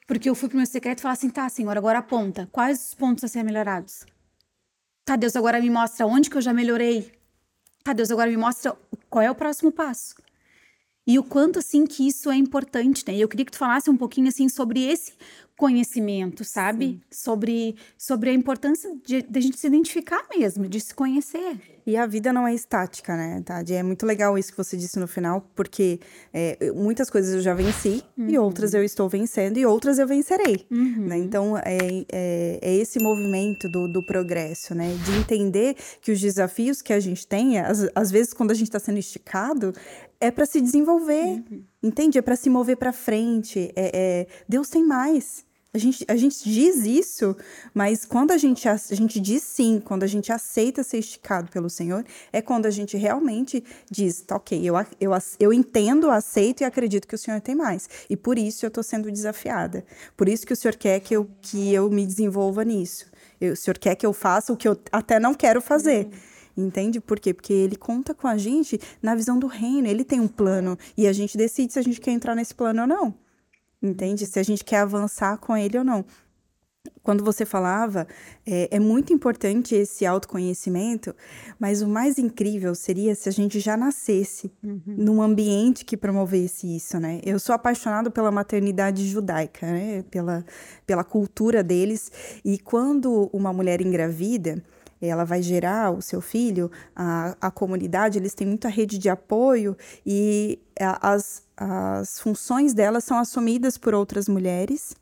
[0.05, 2.49] Porque eu fui pro meu secreto e falar assim, tá, senhor, agora aponta.
[2.51, 4.05] Quais os pontos a ser melhorados?
[5.05, 7.13] Tá, Deus, agora me mostra onde que eu já melhorei.
[7.81, 8.77] Tá, Deus, agora me mostra
[9.09, 10.15] qual é o próximo passo.
[11.07, 13.15] E o quanto, assim, que isso é importante, né?
[13.15, 15.13] E eu queria que tu falasse um pouquinho, assim, sobre esse
[15.61, 16.99] conhecimento, sabe?
[17.11, 21.61] Sobre, sobre a importância de, de, a gente se identificar mesmo, de se conhecer.
[21.85, 23.75] E a vida não é estática, né, Tadi?
[23.75, 25.99] É muito legal isso que você disse no final, porque
[26.33, 28.27] é, muitas coisas eu já venci, uhum.
[28.27, 30.65] e outras eu estou vencendo, e outras eu vencerei.
[30.71, 31.05] Uhum.
[31.05, 31.17] Né?
[31.19, 31.77] Então, é,
[32.11, 34.95] é, é, esse movimento do, do progresso, né?
[35.05, 38.67] De entender que os desafios que a gente tem, às, às vezes, quando a gente
[38.67, 39.73] está sendo esticado,
[40.19, 41.63] é para se desenvolver, uhum.
[41.83, 42.17] entende?
[42.17, 43.71] É para se mover para frente.
[43.75, 45.45] É, é, Deus tem mais.
[45.73, 47.33] A gente, a gente diz isso,
[47.73, 51.69] mas quando a gente, a, gente diz sim, quando a gente aceita ser esticado pelo
[51.69, 56.65] Senhor, é quando a gente realmente diz, tá ok, eu, eu, eu entendo, aceito e
[56.65, 57.89] acredito que o Senhor tem mais.
[58.09, 59.85] E por isso eu estou sendo desafiada.
[60.17, 63.09] Por isso que o Senhor quer que eu, que eu me desenvolva nisso.
[63.39, 66.09] Eu, o Senhor quer que eu faça o que eu até não quero fazer.
[66.57, 66.99] Entende?
[66.99, 67.33] Por quê?
[67.33, 71.07] Porque ele conta com a gente na visão do reino, ele tem um plano e
[71.07, 73.30] a gente decide se a gente quer entrar nesse plano ou não
[73.81, 74.25] entende?
[74.25, 76.05] Se a gente quer avançar com ele ou não.
[77.03, 78.07] Quando você falava,
[78.45, 81.15] é, é, muito importante esse autoconhecimento,
[81.59, 84.81] mas o mais incrível seria se a gente já nascesse uhum.
[84.85, 87.19] num ambiente que promovesse isso, né?
[87.23, 90.03] Eu sou apaixonado pela maternidade judaica, né?
[90.09, 90.45] Pela,
[90.85, 92.11] pela cultura deles.
[92.45, 94.63] E quando uma mulher engravida,
[95.09, 99.75] ela vai gerar o seu filho, a, a comunidade, eles têm muita rede de apoio
[100.05, 104.95] e as, as funções delas são assumidas por outras mulheres.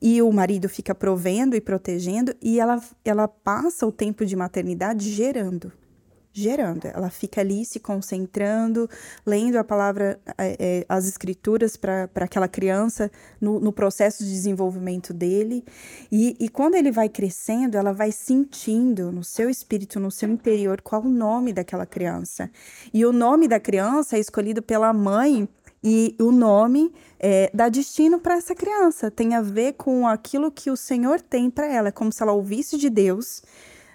[0.00, 5.10] E o marido fica provendo e protegendo e ela, ela passa o tempo de maternidade
[5.10, 5.70] gerando
[6.32, 6.86] gerando.
[6.86, 8.88] Ela fica ali se concentrando,
[9.26, 15.64] lendo a palavra, é, as escrituras para aquela criança no, no, processo de desenvolvimento dele.
[16.10, 20.80] E, e quando ele vai crescendo, ela vai sentindo no seu espírito, no seu interior,
[20.80, 22.50] qual o nome daquela criança.
[22.92, 25.48] E o nome da criança é escolhido pela mãe.
[25.82, 30.70] E o nome é, dá destino para essa criança, tem a ver com aquilo que
[30.70, 31.88] o Senhor tem para ela.
[31.88, 33.42] É como se ela ouvisse de Deus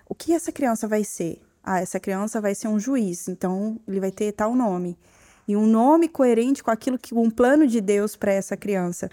[0.09, 3.99] o que essa criança vai ser ah, essa criança vai ser um juiz, então ele
[3.99, 4.95] vai ter tal nome.
[5.47, 9.09] E um nome coerente com aquilo que um plano de Deus para essa criança.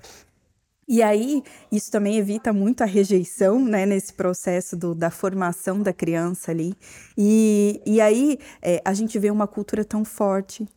[0.87, 5.93] E aí, isso também evita muito a rejeição, né, nesse processo do, da formação da
[5.93, 6.75] criança ali.
[7.17, 10.69] E, e aí, é, a gente vê uma cultura tão forte,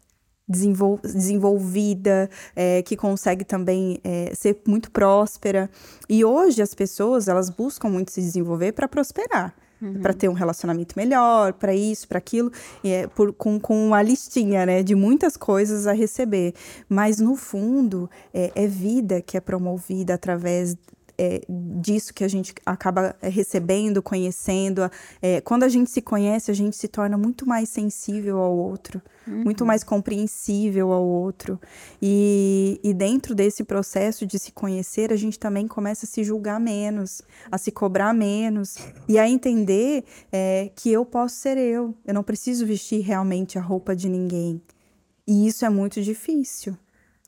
[0.48, 5.70] desenvol, desenvolvida, é, que consegue também é, ser muito próspera.
[6.08, 10.02] E hoje, as pessoas, elas buscam muito se desenvolver para prosperar uhum.
[10.02, 12.52] para ter um relacionamento melhor, para isso, para aquilo,
[12.84, 16.54] é por, com, com uma listinha, né, de muitas coisas a receber.
[16.88, 20.78] Mas no fundo, é, é vida que é promovida através
[21.18, 21.42] é,
[21.82, 24.90] disso que a gente acaba recebendo, conhecendo.
[25.22, 29.02] É, quando a gente se conhece, a gente se torna muito mais sensível ao outro,
[29.28, 29.44] uhum.
[29.44, 31.60] muito mais compreensível ao outro.
[32.02, 36.60] E, e dentro desse processo de se conhecer, a gente também começa a se julgar
[36.60, 41.96] menos, a se cobrar menos e a entender é, que eu posso ser eu.
[42.06, 44.62] Eu não preciso vestir realmente a roupa de ninguém.
[45.28, 46.78] E isso é muito difícil.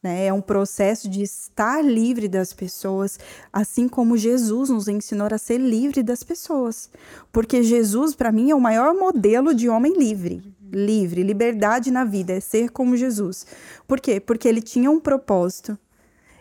[0.02, 0.28] Né?
[0.28, 3.20] É um processo de estar livre das pessoas,
[3.52, 6.90] assim como Jesus nos ensinou a ser livre das pessoas.
[7.32, 10.44] Porque Jesus, para mim, é o maior modelo de homem livre.
[10.72, 13.46] Livre, liberdade na vida, é ser como Jesus.
[13.88, 14.20] Por quê?
[14.20, 15.78] Porque ele tinha um propósito,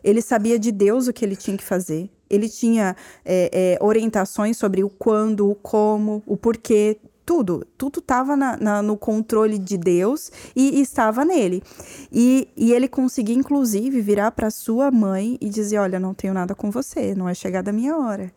[0.02, 4.56] ele sabia de Deus o que ele tinha que fazer, ele tinha é, é, orientações
[4.56, 8.36] sobre o quando, o como, o porquê, tudo, tudo estava
[8.82, 11.60] no controle de Deus e, e estava nele.
[12.10, 16.54] E, e, ele conseguia, inclusive, virar para sua mãe e dizer: Olha, não tenho nada
[16.54, 18.32] com você, não é chegada a minha hora.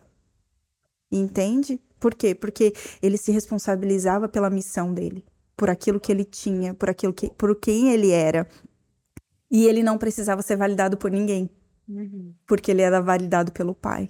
[1.11, 1.79] Entende?
[1.99, 2.33] Por quê?
[2.33, 5.23] Porque ele se responsabilizava pela missão dele,
[5.55, 8.47] por aquilo que ele tinha, por aquilo que, por quem ele era.
[9.51, 11.49] E ele não precisava ser validado por ninguém,
[11.87, 12.33] uhum.
[12.47, 14.09] porque ele era validado pelo pai.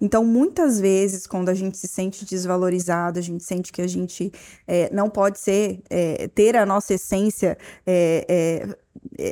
[0.00, 4.32] Então, muitas vezes, quando a gente se sente desvalorizado, a gente sente que a gente
[4.66, 8.76] é, não pode ser, é, ter a nossa essência, é,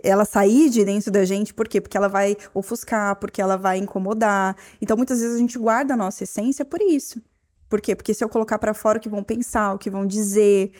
[0.02, 1.80] ela sair de dentro da gente, por quê?
[1.80, 4.56] Porque ela vai ofuscar, porque ela vai incomodar.
[4.80, 7.22] Então, muitas vezes a gente guarda a nossa essência por isso.
[7.68, 7.94] Por quê?
[7.96, 10.70] Porque se eu colocar para fora o que vão pensar, o que vão dizer,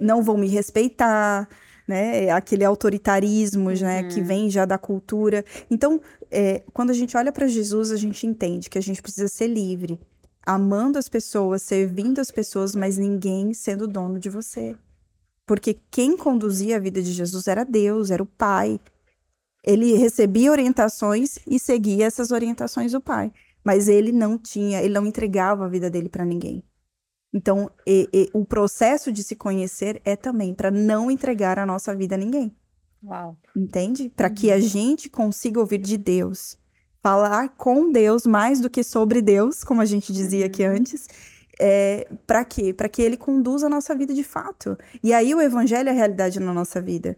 [0.00, 1.48] não vão me respeitar
[1.90, 2.30] né?
[2.30, 4.04] Aquele autoritarismo, né?
[4.04, 4.26] Que uhum.
[4.26, 5.44] vem já da cultura.
[5.68, 9.28] Então, é, quando a gente olha para Jesus, a gente entende que a gente precisa
[9.28, 10.00] ser livre,
[10.46, 14.76] amando as pessoas, servindo as pessoas, mas ninguém sendo dono de você.
[15.46, 18.80] Porque quem conduzia a vida de Jesus era Deus, era o Pai.
[19.64, 23.32] Ele recebia orientações e seguia essas orientações do Pai.
[23.64, 26.62] Mas ele não tinha, ele não entregava a vida dele para ninguém.
[27.32, 31.94] Então, e, e, o processo de se conhecer é também para não entregar a nossa
[31.94, 32.56] vida a ninguém.
[33.02, 33.36] Uau.
[33.56, 34.08] Entende?
[34.08, 34.34] Para uhum.
[34.34, 36.58] que a gente consiga ouvir de Deus,
[37.02, 40.76] falar com Deus mais do que sobre Deus, como a gente dizia aqui uhum.
[40.76, 41.08] antes.
[41.58, 42.72] É, para quê?
[42.72, 44.78] Para que ele conduza a nossa vida de fato.
[45.02, 47.16] E aí o evangelho é a realidade na nossa vida.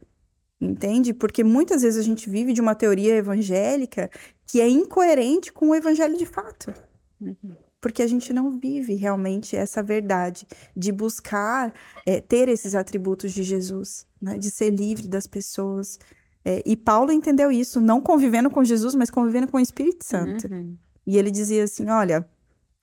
[0.61, 1.13] Entende?
[1.13, 4.11] Porque muitas vezes a gente vive de uma teoria evangélica
[4.47, 6.73] que é incoerente com o evangelho de fato.
[7.21, 11.75] Uhum porque a gente não vive realmente essa verdade de buscar
[12.07, 14.39] é, ter esses atributos de Jesus, né?
[14.39, 15.99] de ser livre das pessoas.
[16.45, 20.47] É, e Paulo entendeu isso, não convivendo com Jesus, mas convivendo com o Espírito Santo.
[20.47, 20.79] Uhum.
[21.05, 22.25] E ele dizia assim: Olha,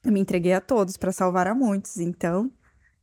[0.04, 2.52] eu me entreguei a todos para salvar a muitos, então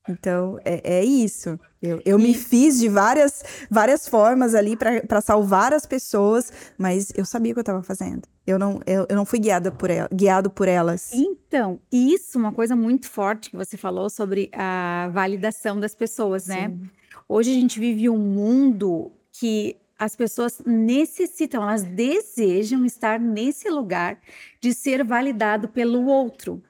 [0.08, 1.58] então, é, é isso.
[1.82, 2.22] Eu, eu e...
[2.22, 7.54] me fiz de várias, várias formas ali para salvar as pessoas, mas eu sabia o
[7.54, 8.22] que eu estava fazendo.
[8.46, 11.12] Eu não, eu, eu não fui guiada por ela, guiado por elas.
[11.12, 16.68] Então, isso, uma coisa muito forte que você falou sobre a validação das pessoas, né?
[16.68, 16.90] Sim.
[17.28, 24.18] Hoje a gente vive um mundo que as pessoas necessitam, elas desejam estar nesse lugar
[24.60, 26.62] de ser validado pelo outro.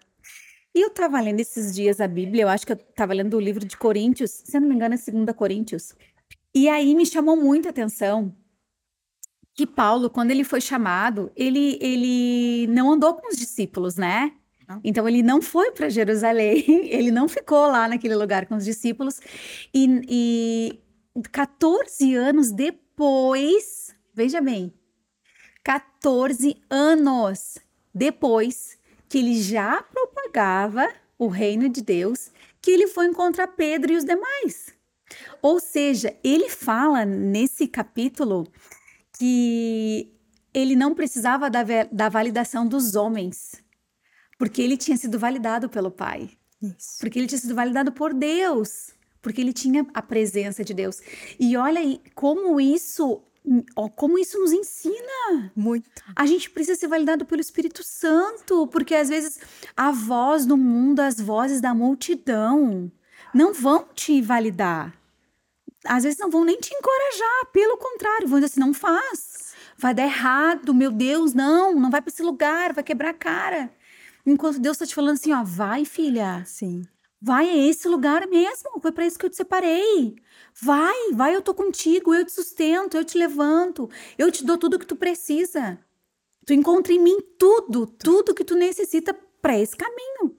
[0.77, 3.41] E eu estava lendo esses dias a Bíblia, eu acho que eu estava lendo o
[3.41, 5.95] livro de Coríntios, se não me engano é 2 Coríntios.
[6.55, 8.37] E aí me chamou muita atenção
[9.55, 14.35] que Paulo, quando ele foi chamado, ele, ele não andou com os discípulos, né?
[14.85, 16.63] Então ele não foi para Jerusalém,
[16.93, 19.19] ele não ficou lá naquele lugar com os discípulos.
[19.73, 20.79] E,
[21.17, 24.75] e 14 anos depois, veja bem,
[25.65, 27.57] 14 anos
[27.95, 28.76] depois,
[29.09, 30.89] que ele já propagava
[31.19, 34.75] o reino de Deus, que ele foi encontrar Pedro e os demais.
[35.41, 38.47] Ou seja, ele fala nesse capítulo
[39.19, 40.13] que
[40.53, 43.63] ele não precisava da, da validação dos homens,
[44.39, 46.31] porque ele tinha sido validado pelo Pai.
[46.63, 46.99] Isso.
[46.99, 48.91] Porque ele tinha sido validado por Deus,
[49.23, 51.01] porque ele tinha a presença de Deus.
[51.39, 53.23] E olha aí como isso
[53.95, 55.53] como isso nos ensina.
[55.55, 55.89] Muito.
[56.15, 59.39] A gente precisa ser validado pelo Espírito Santo, porque às vezes
[59.77, 62.91] a voz do mundo, as vozes da multidão,
[63.33, 64.95] não vão te validar.
[65.85, 69.95] Às vezes não vão nem te encorajar, pelo contrário, vão dizer assim: não faz, vai
[69.95, 73.71] dar errado, meu Deus, não, não vai para esse lugar, vai quebrar a cara.
[74.25, 76.43] Enquanto Deus está te falando assim: ó, vai, filha.
[76.45, 76.83] Sim.
[77.23, 80.17] Vai, é esse lugar mesmo, foi para isso que eu te separei.
[80.63, 84.79] Vai, vai, eu tô contigo, eu te sustento, eu te levanto, eu te dou tudo
[84.79, 85.79] que tu precisa.
[86.47, 90.37] Tu encontra em mim tudo, tudo que tu necessita para esse caminho.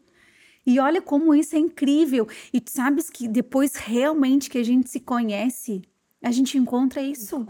[0.65, 2.27] E olha como isso é incrível.
[2.51, 5.83] E tu sabes que depois realmente que a gente se conhece,
[6.21, 7.45] a gente encontra isso.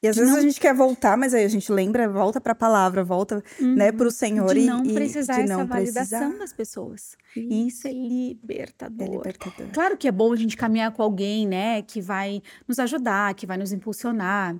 [0.00, 0.38] E às vezes não...
[0.38, 3.74] a gente quer voltar, mas aí a gente lembra, volta para a palavra, volta, uhum.
[3.74, 6.38] né, para o Senhor de e não precisar de não essa validação precisar.
[6.38, 7.16] das pessoas.
[7.34, 9.06] E isso é libertador.
[9.06, 9.66] É libertador.
[9.72, 13.44] Claro que é bom a gente caminhar com alguém, né, que vai nos ajudar, que
[13.44, 14.56] vai nos impulsionar,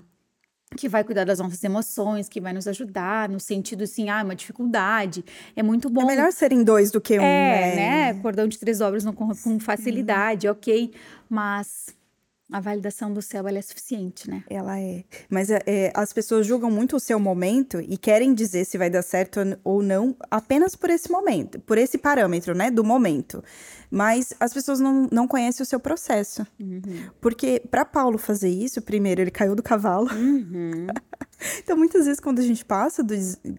[0.76, 4.34] que vai cuidar das nossas emoções, que vai nos ajudar no sentido assim, ah, uma
[4.34, 5.24] dificuldade.
[5.54, 6.02] É muito bom.
[6.02, 8.12] É melhor serem dois do que um, é, né?
[8.12, 8.20] né?
[8.20, 10.92] Cordão de três obras não com, com facilidade, ok.
[11.30, 11.96] Mas
[12.50, 14.42] a validação do céu ela é suficiente, né?
[14.48, 15.04] Ela é.
[15.28, 18.88] Mas é, é, as pessoas julgam muito o seu momento e querem dizer se vai
[18.88, 22.70] dar certo ou não apenas por esse momento, por esse parâmetro, né?
[22.70, 23.44] Do momento.
[23.90, 26.46] Mas as pessoas não, não conhecem o seu processo.
[26.58, 27.10] Uhum.
[27.20, 30.10] Porque para Paulo fazer isso, primeiro ele caiu do cavalo.
[30.12, 30.86] Uhum.
[31.62, 33.14] então, muitas vezes, quando a gente passa do,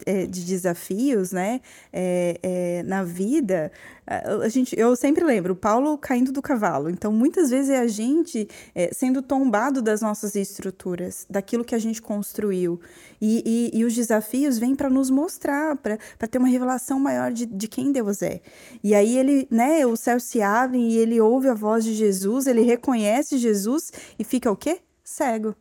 [0.05, 1.61] é, de desafios, né,
[1.91, 3.71] é, é, na vida,
[4.05, 6.89] a gente, eu sempre lembro, Paulo caindo do cavalo.
[6.89, 11.79] Então, muitas vezes é a gente é, sendo tombado das nossas estruturas, daquilo que a
[11.79, 12.79] gente construiu.
[13.21, 17.45] E, e, e os desafios vêm para nos mostrar, para ter uma revelação maior de,
[17.45, 18.41] de quem Deus é.
[18.83, 22.47] E aí ele, né, os céus se abrem e ele ouve a voz de Jesus,
[22.47, 24.79] ele reconhece Jesus e fica o quê?
[25.03, 25.55] Cego.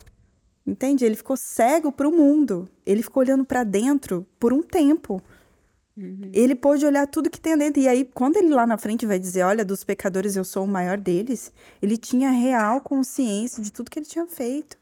[0.68, 1.02] Entende?
[1.02, 2.68] Ele ficou cego para o mundo.
[2.84, 5.22] Ele ficou olhando para dentro por um tempo.
[5.96, 6.30] Uhum.
[6.30, 7.80] Ele pôde olhar tudo que tem dentro.
[7.80, 10.68] E aí, quando ele lá na frente vai dizer: Olha, dos pecadores eu sou o
[10.68, 11.50] maior deles,
[11.80, 14.76] ele tinha real consciência de tudo que ele tinha feito.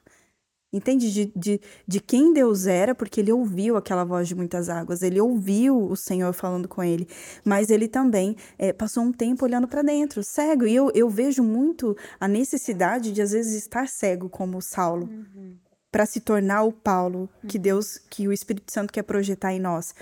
[0.73, 1.13] Entende?
[1.13, 5.21] De, de, de quem Deus era, porque ele ouviu aquela voz de muitas águas, ele
[5.21, 7.07] ouviu o Senhor falando com ele,
[7.45, 10.67] mas ele também é, passou um tempo olhando para dentro, cego.
[10.67, 15.09] E eu, eu vejo muito a necessidade de, às vezes, estar cego, como Saulo.
[15.09, 15.55] Uhum.
[15.91, 17.63] Para se tornar o Paulo que uhum.
[17.63, 19.95] Deus, que o Espírito Santo quer projetar em nós.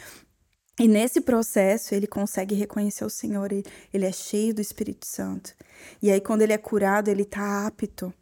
[0.79, 5.55] E nesse processo ele consegue reconhecer o Senhor, ele, ele é cheio do Espírito Santo.
[6.03, 8.13] E aí, quando ele é curado, ele está apto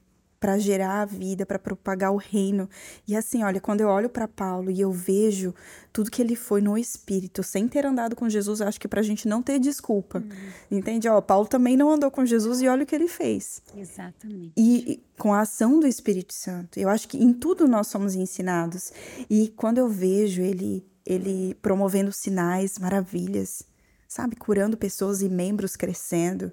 [0.43, 2.69] para gerar a vida, para propagar o reino.
[3.07, 5.55] E assim, olha, quando eu olho para Paulo e eu vejo
[5.93, 9.05] tudo que ele foi no espírito, sem ter andado com Jesus, acho que para a
[9.05, 10.19] gente não ter desculpa.
[10.19, 10.79] Uhum.
[10.79, 11.09] Entende?
[11.09, 13.63] Ó, Paulo também não andou com Jesus e olha o que ele fez.
[13.77, 14.53] Exatamente.
[14.57, 16.77] E, e com a ação do Espírito Santo.
[16.77, 18.93] Eu acho que em tudo nós somos ensinados.
[19.31, 23.65] E quando eu vejo ele ele promovendo sinais, maravilhas,
[24.09, 24.37] sabe?
[24.37, 26.53] Curando pessoas e membros crescendo,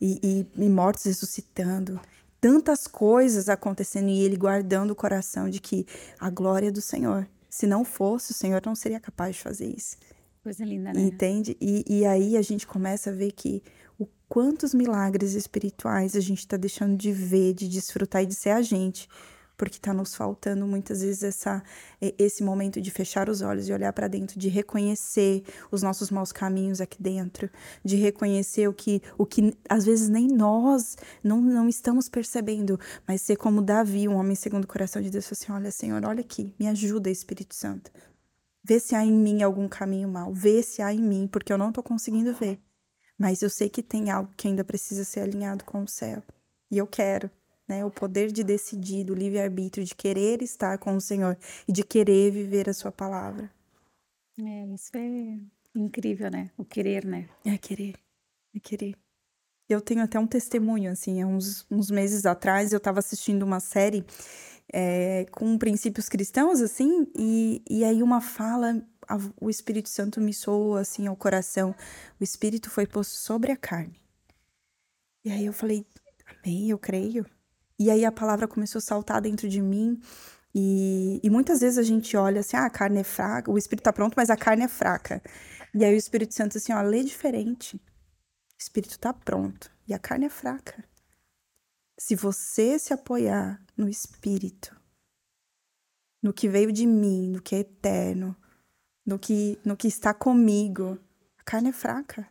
[0.00, 2.00] e, e, e mortos ressuscitando.
[2.40, 5.86] Tantas coisas acontecendo e ele guardando o coração de que
[6.18, 7.28] a glória é do Senhor.
[7.48, 9.96] Se não fosse, o Senhor não seria capaz de fazer isso.
[10.42, 11.00] Coisa linda, né?
[11.00, 11.56] Entende?
[11.60, 13.62] E, e aí a gente começa a ver que
[13.98, 18.50] o quantos milagres espirituais a gente está deixando de ver, de desfrutar e de ser
[18.50, 19.06] a gente
[19.60, 21.62] porque está nos faltando muitas vezes essa,
[22.18, 26.32] esse momento de fechar os olhos e olhar para dentro, de reconhecer os nossos maus
[26.32, 27.50] caminhos aqui dentro,
[27.84, 33.20] de reconhecer o que, o que às vezes nem nós não, não estamos percebendo, mas
[33.20, 36.54] ser como Davi, um homem segundo o coração de Deus, assim: olha, Senhor, olha aqui,
[36.58, 37.90] me ajuda, Espírito Santo.
[38.64, 41.58] Vê se há em mim algum caminho mal, vê se há em mim, porque eu
[41.58, 42.58] não estou conseguindo ver.
[43.18, 46.22] Mas eu sei que tem algo que ainda precisa ser alinhado com o céu.
[46.70, 47.30] E eu quero
[47.70, 47.84] né?
[47.84, 52.32] O poder de decidir, do livre-arbítrio, de querer estar com o Senhor e de querer
[52.32, 53.48] viver a sua palavra.
[54.36, 55.38] É, isso é
[55.74, 56.50] incrível, né?
[56.58, 57.28] O querer, né?
[57.44, 57.94] É querer,
[58.54, 58.96] é querer.
[59.68, 63.60] Eu tenho até um testemunho, assim, há uns, uns meses atrás eu estava assistindo uma
[63.60, 64.04] série
[64.72, 70.34] é, com princípios cristãos, assim, e, e aí uma fala, a, o Espírito Santo me
[70.34, 71.72] soa, assim, ao coração.
[72.20, 74.00] O Espírito foi posto sobre a carne.
[75.24, 75.86] E aí eu falei,
[76.26, 77.24] amém, eu creio.
[77.80, 79.98] E aí a palavra começou a saltar dentro de mim.
[80.54, 83.84] E, e muitas vezes a gente olha assim, ah, a carne é fraca, o espírito
[83.84, 85.22] tá pronto, mas a carne é fraca.
[85.72, 87.76] E aí o Espírito Santo assim, ó, lê diferente.
[87.76, 90.84] O espírito tá pronto e a carne é fraca.
[91.98, 94.76] Se você se apoiar no espírito,
[96.22, 98.36] no que veio de mim, no que é eterno,
[99.06, 100.98] no que no que está comigo,
[101.38, 102.28] a carne é fraca.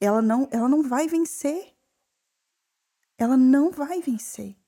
[0.00, 1.76] Ela não, ela não vai vencer.
[3.18, 4.59] Ela não vai vencer.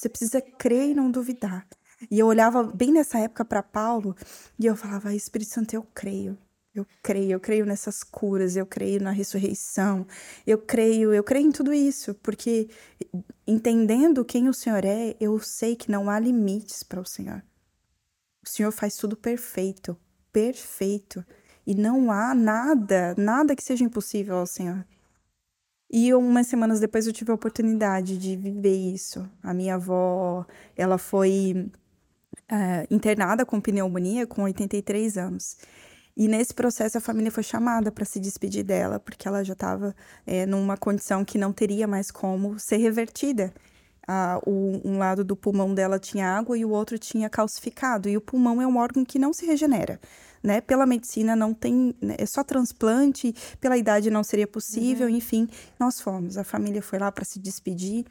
[0.00, 1.66] Você precisa crer e não duvidar.
[2.10, 4.16] E eu olhava bem nessa época para Paulo
[4.58, 6.38] e eu falava: Espírito Santo, eu creio.
[6.74, 10.06] Eu creio, eu creio nessas curas, eu creio na ressurreição,
[10.46, 12.70] eu creio, eu creio em tudo isso, porque
[13.44, 17.42] entendendo quem o Senhor é, eu sei que não há limites para o Senhor.
[18.42, 19.96] O Senhor faz tudo perfeito,
[20.32, 21.26] perfeito,
[21.66, 24.86] e não há nada, nada que seja impossível ao Senhor.
[25.92, 29.28] E umas semanas depois eu tive a oportunidade de viver isso.
[29.42, 31.68] A minha avó, ela foi
[32.48, 35.56] é, internada com pneumonia com 83 anos.
[36.16, 39.94] E nesse processo a família foi chamada para se despedir dela, porque ela já estava
[40.26, 43.52] é, numa condição que não teria mais como ser revertida.
[44.12, 48.08] A, o, um lado do pulmão dela tinha água e o outro tinha calcificado.
[48.08, 50.00] E o pulmão é um órgão que não se regenera.
[50.42, 50.60] Né?
[50.60, 52.16] Pela medicina não tem, né?
[52.18, 55.14] é só transplante, pela idade não seria possível, uhum.
[55.14, 55.48] enfim,
[55.78, 56.36] nós fomos.
[56.36, 58.04] A família foi lá para se despedir.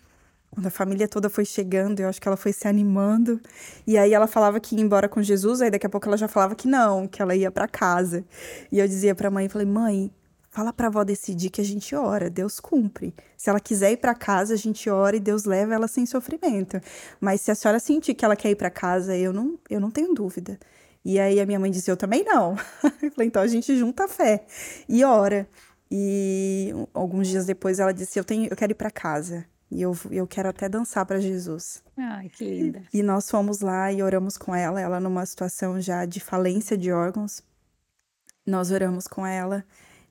[0.49, 3.41] Quando a família toda foi chegando, eu acho que ela foi se animando.
[3.85, 6.29] E aí ela falava que ia embora com Jesus, aí daqui a pouco ela já
[6.29, 8.23] falava que não, que ela ia para casa.
[8.71, 10.11] E eu dizia para a mãe, falei: "Mãe,
[10.49, 13.13] fala para a avó decidir que a gente ora, Deus cumpre.
[13.37, 16.79] Se ela quiser ir para casa, a gente ora e Deus leva ela sem sofrimento.
[17.19, 19.91] Mas se a senhora sentir que ela quer ir para casa, eu não, eu não
[19.91, 20.59] tenho dúvida.
[21.05, 22.55] E aí a minha mãe disse: Eu também não.
[23.01, 24.45] eu falei: Então a gente junta a fé
[24.87, 25.47] e ora.
[25.91, 29.45] E alguns dias depois ela disse: Eu, tenho, eu quero ir para casa.
[29.71, 31.83] E eu, eu quero até dançar para Jesus.
[31.95, 32.83] Ai, que linda.
[32.91, 36.91] E nós fomos lá e oramos com ela, ela numa situação já de falência de
[36.91, 37.43] órgãos.
[38.45, 39.63] Nós oramos com ela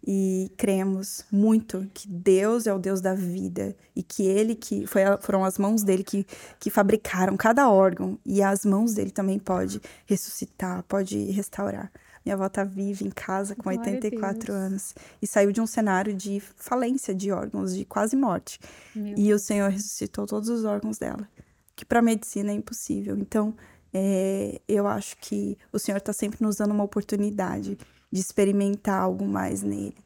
[0.06, 5.02] e cremos muito que Deus é o Deus da vida e que ele que foi,
[5.20, 6.26] foram as mãos dele que,
[6.58, 11.90] que fabricaram cada órgão e as mãos dele também pode ressuscitar, pode restaurar.
[12.24, 16.12] Minha avó tá viva em casa com Glória 84 anos e saiu de um cenário
[16.14, 18.60] de falência de órgãos, de quase morte.
[18.94, 19.42] Meu e Deus.
[19.42, 21.26] o Senhor ressuscitou todos os órgãos dela,
[21.74, 23.16] que para a medicina é impossível.
[23.16, 23.54] Então,
[23.94, 27.78] é, eu acho que o Senhor está sempre nos dando uma oportunidade
[28.10, 29.96] de experimentar algo mais nele,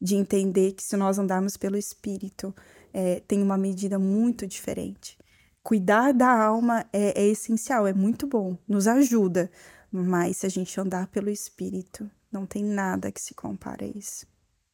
[0.00, 2.54] de entender que se nós andarmos pelo Espírito,
[2.92, 5.18] é, tem uma medida muito diferente.
[5.62, 9.50] Cuidar da alma é, é essencial, é muito bom, nos ajuda,
[9.90, 14.26] mas se a gente andar pelo Espírito, não tem nada que se compare a isso.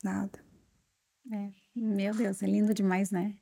[0.03, 0.39] Nada.
[1.31, 3.35] É, meu Deus, é lindo demais, né?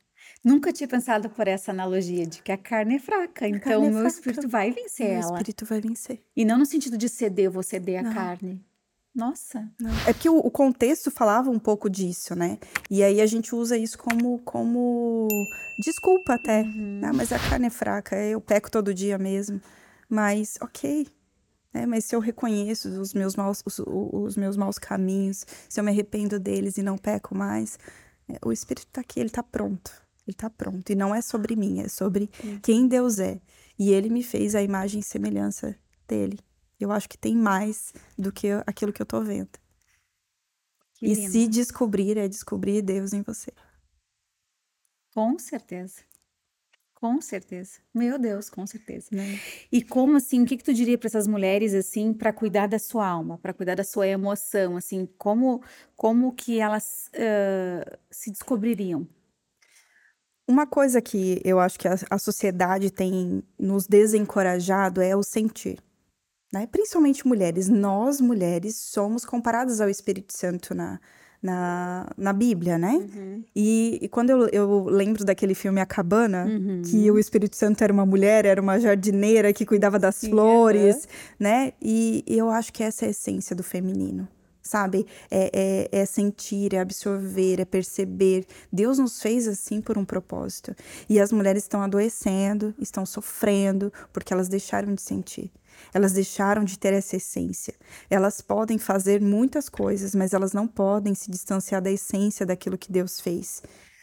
[0.45, 3.93] Nunca tinha pensado por essa analogia de que a carne é fraca, então o meu
[3.93, 4.09] fraca.
[4.09, 5.33] espírito vai vencer meu ela.
[5.33, 6.25] O espírito vai vencer.
[6.35, 8.11] E não no sentido de ceder, eu vou ceder não.
[8.11, 8.65] a carne.
[9.17, 9.67] Nossa.
[9.81, 9.91] Não.
[10.07, 12.59] É porque o, o, contexto falava um pouco disso, né?
[12.91, 15.27] E aí a gente usa isso como, como
[15.79, 16.61] desculpa até.
[16.61, 17.01] Uhum.
[17.03, 19.59] Ah, mas a carne é fraca, eu peco todo dia mesmo.
[20.07, 21.07] Mas, ok,
[21.73, 25.85] é, mas se eu reconheço os meus maus, os, os, meus maus caminhos, se eu
[25.85, 27.79] me arrependo deles e não peco mais,
[28.29, 29.91] é, o Espírito está aqui, ele está pronto.
[30.27, 30.93] Ele está pronto.
[30.93, 32.29] E não é sobre mim, é sobre
[32.63, 33.41] quem Deus é.
[33.79, 35.75] E ele me fez a imagem e semelhança
[36.07, 36.39] dele.
[36.79, 39.59] Eu acho que tem mais do que aquilo que eu estou vendo.
[40.95, 41.31] Que e lindo.
[41.31, 43.53] se descobrir, é descobrir Deus em você.
[45.15, 46.03] Com certeza.
[46.95, 47.79] Com certeza.
[47.95, 49.09] Meu Deus, com certeza.
[49.13, 49.39] Né?
[49.71, 52.79] E como assim, o que, que tu diria para essas mulheres assim, para cuidar da
[52.79, 55.63] sua alma, para cuidar da sua emoção, assim, como
[55.95, 59.07] como que elas uh, se descobririam?
[60.49, 65.79] Uma coisa que eu acho que a, a sociedade tem nos desencorajado é o sentir.
[66.53, 66.67] Né?
[66.67, 67.69] Principalmente mulheres.
[67.69, 71.01] Nós, mulheres, somos comparadas ao Espírito Santo na,
[71.43, 72.95] na, na Bíblia, né?
[72.95, 73.45] Uhum.
[73.55, 76.83] E, e, quando eu, eu lembro daquele filme A Cabana, uhum.
[76.83, 80.97] que o Espírito Santo era uma mulher, era uma jardineira que cuidava das Sim, flores,
[80.97, 81.11] uhum.
[81.41, 81.73] né?
[81.83, 84.29] E, e eu acho que essa é a essência do feminino
[84.67, 85.07] sabe?
[85.31, 88.47] É, é, é, sentir, é absorver, é perceber.
[88.73, 90.75] Deus nos fez assim por um propósito.
[91.09, 95.51] E as mulheres estão adoecendo, estão sofrendo, porque elas deixaram de sentir.
[95.93, 97.75] Elas deixaram de ter essa essência.
[98.11, 102.93] Elas podem fazer muitas coisas, mas elas não podem se distanciar da essência daquilo que
[102.93, 103.63] Deus fez.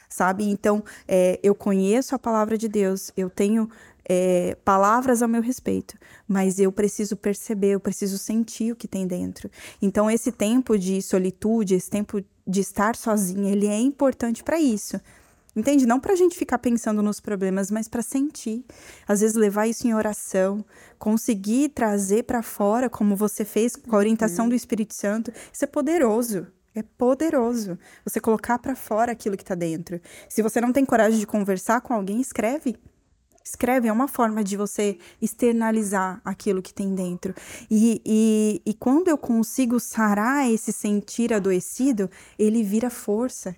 [0.09, 0.47] Sabe?
[0.47, 3.67] Então, é, eu conheço a palavra de Deus, eu tenho
[4.07, 5.97] é, palavras a meu respeito,
[6.27, 9.49] mas eu preciso perceber, eu preciso sentir o que tem dentro.
[9.81, 14.99] Então, esse tempo de solitude, esse tempo de estar sozinha, ele é importante para isso.
[15.55, 15.85] Entende?
[15.85, 18.65] Não para a gente ficar pensando nos problemas, mas para sentir.
[19.07, 20.65] Às vezes levar isso em oração,
[20.97, 24.49] conseguir trazer para fora, como você fez com a orientação uhum.
[24.49, 26.47] do Espírito Santo, isso é poderoso.
[26.75, 27.77] É poderoso.
[28.03, 30.01] Você colocar para fora aquilo que está dentro.
[30.27, 32.75] Se você não tem coragem de conversar com alguém, escreve.
[33.43, 37.33] Escreve é uma forma de você externalizar aquilo que tem dentro.
[37.69, 43.55] E, e, e quando eu consigo sarar esse sentir adoecido, ele vira força.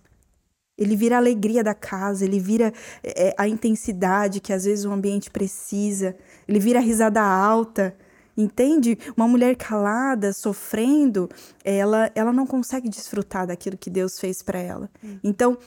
[0.77, 4.91] Ele vira a alegria da casa, ele vira é, a intensidade que às vezes o
[4.91, 7.95] ambiente precisa, ele vira a risada alta,
[8.35, 8.97] entende?
[9.15, 11.29] Uma mulher calada, sofrendo,
[11.63, 14.89] ela, ela não consegue desfrutar daquilo que Deus fez para ela.
[15.01, 15.17] Hum.
[15.23, 15.57] Então,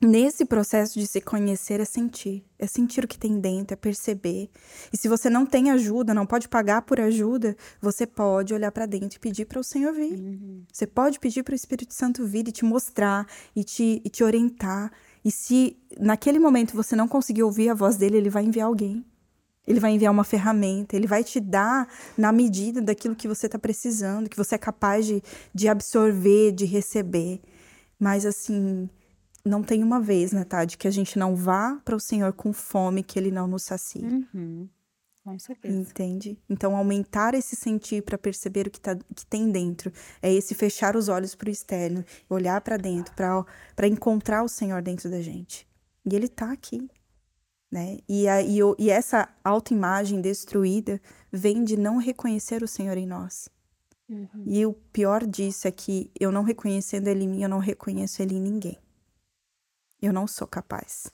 [0.00, 4.48] Nesse processo de se conhecer é sentir, é sentir o que tem dentro, é perceber.
[4.92, 8.86] E se você não tem ajuda, não pode pagar por ajuda, você pode olhar para
[8.86, 10.12] dentro e pedir para o Senhor vir.
[10.12, 10.62] Uhum.
[10.72, 13.26] Você pode pedir para o Espírito Santo vir e te mostrar
[13.56, 14.92] e te, e te orientar.
[15.24, 19.04] E se naquele momento você não conseguir ouvir a voz dele, ele vai enviar alguém.
[19.66, 23.58] Ele vai enviar uma ferramenta, ele vai te dar na medida daquilo que você está
[23.58, 25.20] precisando, que você é capaz de,
[25.52, 27.40] de absorver, de receber.
[27.98, 28.88] Mas assim,
[29.48, 32.52] não tem uma vez, né, Tade, que a gente não vá para o Senhor com
[32.52, 34.04] fome que ele não nos sacie.
[34.04, 34.68] Uhum.
[35.24, 35.76] Com certeza.
[35.76, 36.38] Entende?
[36.48, 39.92] Então, aumentar esse sentir para perceber o que, tá, que tem dentro.
[40.22, 44.80] É esse fechar os olhos para o externo, olhar para dentro, para encontrar o Senhor
[44.80, 45.68] dentro da gente.
[46.06, 46.88] E ele está aqui.
[47.70, 47.98] Né?
[48.08, 50.98] E, a, e, e essa autoimagem destruída
[51.30, 53.50] vem de não reconhecer o Senhor em nós.
[54.08, 54.44] Uhum.
[54.46, 58.22] E o pior disso é que eu não reconhecendo Ele em mim, eu não reconheço
[58.22, 58.78] Ele em ninguém.
[60.00, 61.12] Eu não sou capaz.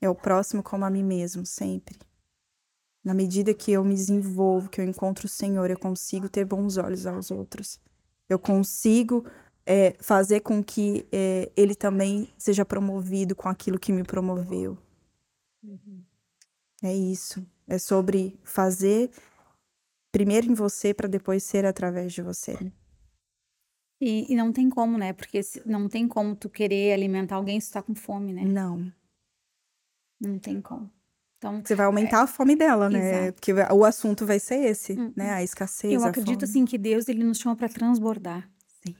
[0.00, 1.98] É o próximo como a mim mesmo, sempre.
[3.04, 6.76] Na medida que eu me desenvolvo, que eu encontro o Senhor, eu consigo ter bons
[6.76, 7.80] olhos aos outros.
[8.28, 9.24] Eu consigo
[9.66, 14.78] é, fazer com que é, Ele também seja promovido com aquilo que me promoveu.
[15.62, 16.02] Uhum.
[16.82, 17.44] É isso.
[17.66, 19.10] É sobre fazer
[20.10, 22.56] primeiro em você para depois ser através de você.
[24.04, 25.12] E, e, não tem como, né?
[25.12, 28.42] Porque não tem como tu querer alimentar alguém se tu tá com fome, né?
[28.44, 28.92] Não.
[30.20, 30.90] Não tem como.
[31.38, 33.26] Então, você vai aumentar é, a fome dela, né?
[33.26, 33.34] Exato.
[33.34, 35.12] Porque o assunto vai ser esse, uhum.
[35.14, 35.30] né?
[35.30, 35.92] A escassez.
[35.92, 36.50] Eu acredito fome.
[36.50, 38.50] assim que Deus ele nos chama para transbordar.
[38.84, 38.96] Sim.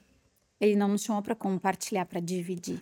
[0.60, 2.80] Ele não nos chama para compartilhar, para dividir.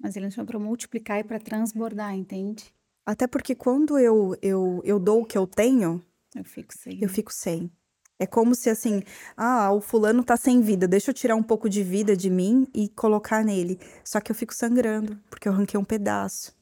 [0.00, 2.64] Mas ele nos chama para multiplicar e para transbordar, entende?
[3.04, 6.02] Até porque quando eu, eu, eu dou o que eu tenho,
[6.34, 6.98] eu fico sem.
[7.02, 7.70] Eu fico sem.
[8.18, 9.02] É como se assim,
[9.36, 12.66] ah, o fulano tá sem vida, deixa eu tirar um pouco de vida de mim
[12.74, 13.78] e colocar nele.
[14.02, 16.56] Só que eu fico sangrando, porque eu arranquei um pedaço.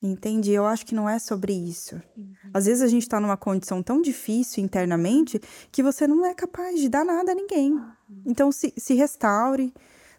[0.00, 0.52] Entende?
[0.52, 2.00] Eu acho que não é sobre isso.
[2.16, 2.32] Uhum.
[2.54, 5.40] Às vezes a gente está numa condição tão difícil internamente
[5.72, 7.72] que você não é capaz de dar nada a ninguém.
[7.72, 8.22] Uhum.
[8.24, 9.74] Então se, se restaure,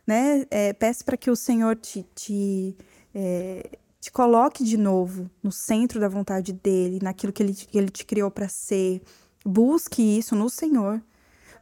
[0.05, 0.45] né?
[0.51, 2.76] É, peça para que o Senhor te, te,
[3.15, 3.70] é,
[4.01, 8.05] te coloque de novo no centro da vontade dele, naquilo que ele, que ele te
[8.05, 9.01] criou para ser.
[9.45, 11.01] Busque isso no Senhor.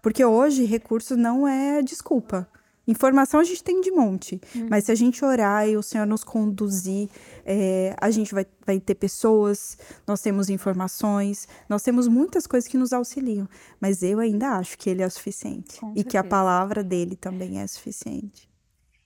[0.01, 2.47] Porque hoje recurso não é desculpa.
[2.88, 4.67] Informação a gente tem de monte, hum.
[4.69, 7.09] mas se a gente orar e o Senhor nos conduzir,
[7.43, 12.78] é, a gente vai, vai ter pessoas, nós temos informações, nós temos muitas coisas que
[12.78, 13.45] nos auxiliam,
[13.82, 16.09] mas eu ainda acho que Ele é suficiente Com e certeza.
[16.09, 18.47] que a palavra dele também é suficiente.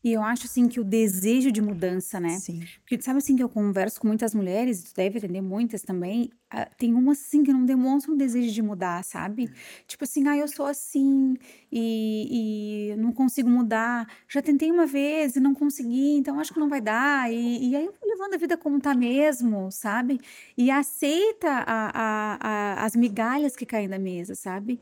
[0.04, 2.38] E eu acho, assim, que o desejo de mudança, né?
[2.39, 2.62] Sim.
[2.82, 6.32] Porque tu sabe, assim, que eu converso com muitas mulheres, tu deve atender muitas também,
[6.78, 9.45] tem umas, assim, que não demonstram um desejo de mudar, sabe?
[9.45, 9.54] Hum.
[9.88, 11.36] Tipo assim, ah, eu sou assim
[11.72, 14.08] e, e não consigo mudar.
[14.28, 17.32] Já tentei uma vez e não consegui, então acho que não vai dar.
[17.32, 20.20] E, e aí eu vou levando a vida como tá mesmo, sabe?
[20.58, 22.38] E aceita a, a,
[22.82, 24.82] a, as migalhas que caem da mesa, sabe?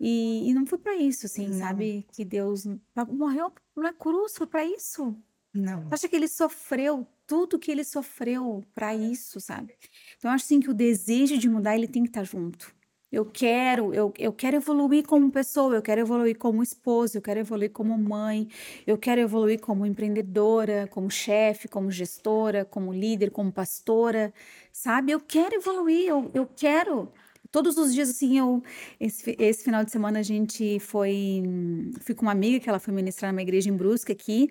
[0.00, 1.58] E, e não foi para isso, assim, não.
[1.58, 2.06] sabe?
[2.10, 2.66] Que Deus
[3.10, 5.14] morreu na cruz, foi para isso.
[5.52, 5.86] Não.
[5.90, 9.74] Acha que ele sofreu tudo que ele sofreu para isso, sabe?
[10.16, 12.74] Então, eu acho assim que o desejo de mudar, ele tem que estar tá junto.
[13.12, 17.40] Eu quero, eu, eu quero evoluir como pessoa, eu quero evoluir como esposa, eu quero
[17.40, 18.48] evoluir como mãe,
[18.86, 24.32] eu quero evoluir como empreendedora, como chefe, como gestora, como líder, como pastora,
[24.72, 25.10] sabe?
[25.10, 27.12] Eu quero evoluir, eu, eu quero
[27.50, 28.62] todos os dias, assim, eu.
[28.98, 31.42] Esse, esse final de semana a gente foi.
[32.00, 34.48] Fui com uma amiga que ela foi ministrar numa igreja em Brusque aqui.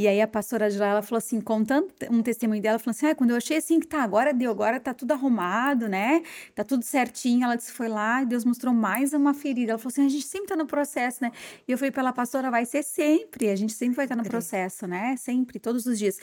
[0.00, 3.04] E aí a pastora de lá, ela falou assim, contando um testemunho dela, falou assim,
[3.04, 6.22] ah, quando eu achei assim que tá, agora deu, agora tá tudo arrumado, né?
[6.54, 7.44] Tá tudo certinho.
[7.44, 9.72] Ela disse, foi lá e Deus mostrou mais uma ferida.
[9.72, 11.30] Ela falou assim, a gente sempre tá no processo, né?
[11.68, 14.86] E eu falei pela pastora, vai ser sempre, a gente sempre vai estar no processo,
[14.86, 15.16] né?
[15.18, 16.18] Sempre, todos os dias.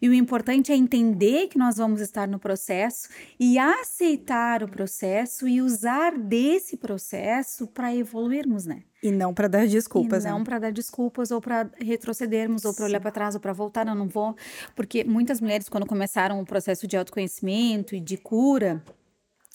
[0.00, 3.08] E o importante é entender que nós vamos estar no processo
[3.40, 8.84] e aceitar o processo e usar desse processo para evoluirmos, né?
[9.06, 10.24] E não para dar desculpas.
[10.24, 10.44] E não né?
[10.44, 13.94] para dar desculpas ou para retrocedermos ou para olhar para trás ou para voltar, não,
[13.94, 14.34] não vou.
[14.74, 18.82] Porque muitas mulheres, quando começaram o processo de autoconhecimento e de cura,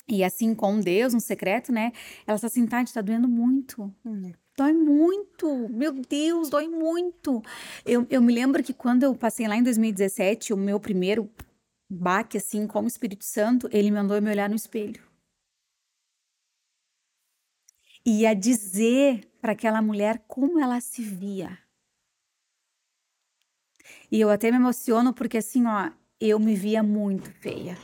[0.07, 1.91] e assim com Deus, um secreto, né?
[2.25, 3.93] Elas assim, tá, tá doendo muito.
[4.05, 4.31] Hum.
[4.57, 7.41] Dói muito, meu Deus, dói muito.
[7.85, 11.29] Eu, eu me lembro que quando eu passei lá em 2017, o meu primeiro
[11.89, 15.01] baque, assim, como Espírito Santo, ele mandou eu me olhar no espelho.
[18.05, 21.57] E a dizer para aquela mulher como ela se via.
[24.11, 27.75] E eu até me emociono porque, assim, ó, eu me via muito feia.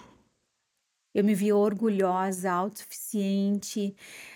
[1.13, 3.95] Eu me via orgulhosa, autossuficiente,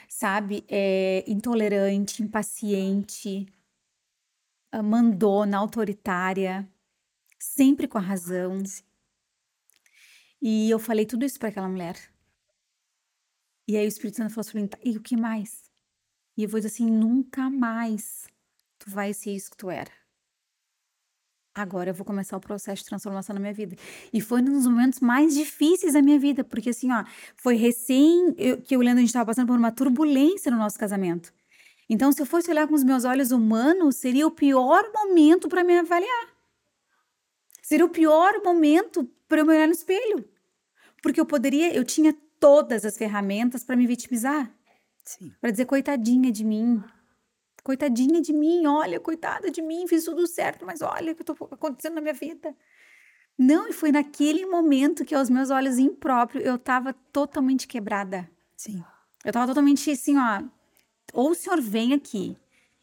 [0.10, 0.66] sabe?
[0.68, 3.46] É, intolerante, impaciente,
[4.84, 6.68] mandona, autoritária,
[7.38, 8.64] sempre com a razão.
[10.42, 11.96] E eu falei tudo isso para aquela mulher.
[13.68, 15.71] E aí o Espírito Santo falou assim: e o que mais?
[16.38, 18.28] E eu vou dizer assim: nunca mais
[18.80, 19.92] tu vai ser isso que tu era
[21.54, 23.76] agora eu vou começar o processo de transformação na minha vida.
[24.12, 27.04] E foi um dos momentos mais difíceis da minha vida, porque assim, ó,
[27.36, 30.80] foi recém eu, que eu lendo a gente estava passando por uma turbulência no nosso
[30.80, 31.34] casamento.
[31.90, 35.64] Então, se eu fosse olhar com os meus olhos humanos, seria o pior momento para
[35.64, 36.28] me avaliar.
[37.62, 40.26] Seria o pior momento para eu me olhar no espelho.
[41.04, 44.50] Porque eu poderia, eu tinha todas as ferramentas para me vitimizar.
[45.40, 46.84] Para dizer, coitadinha de mim.
[47.64, 51.34] Coitadinha de mim, olha, coitada de mim, fiz tudo certo, mas olha o que está
[51.52, 52.56] acontecendo na minha vida.
[53.38, 58.30] Não, e foi naquele momento que aos meus olhos impróprios eu estava totalmente quebrada.
[58.56, 58.84] Sim.
[59.24, 60.44] Eu estava totalmente assim, ó.
[61.14, 62.38] Ou o senhor vem aqui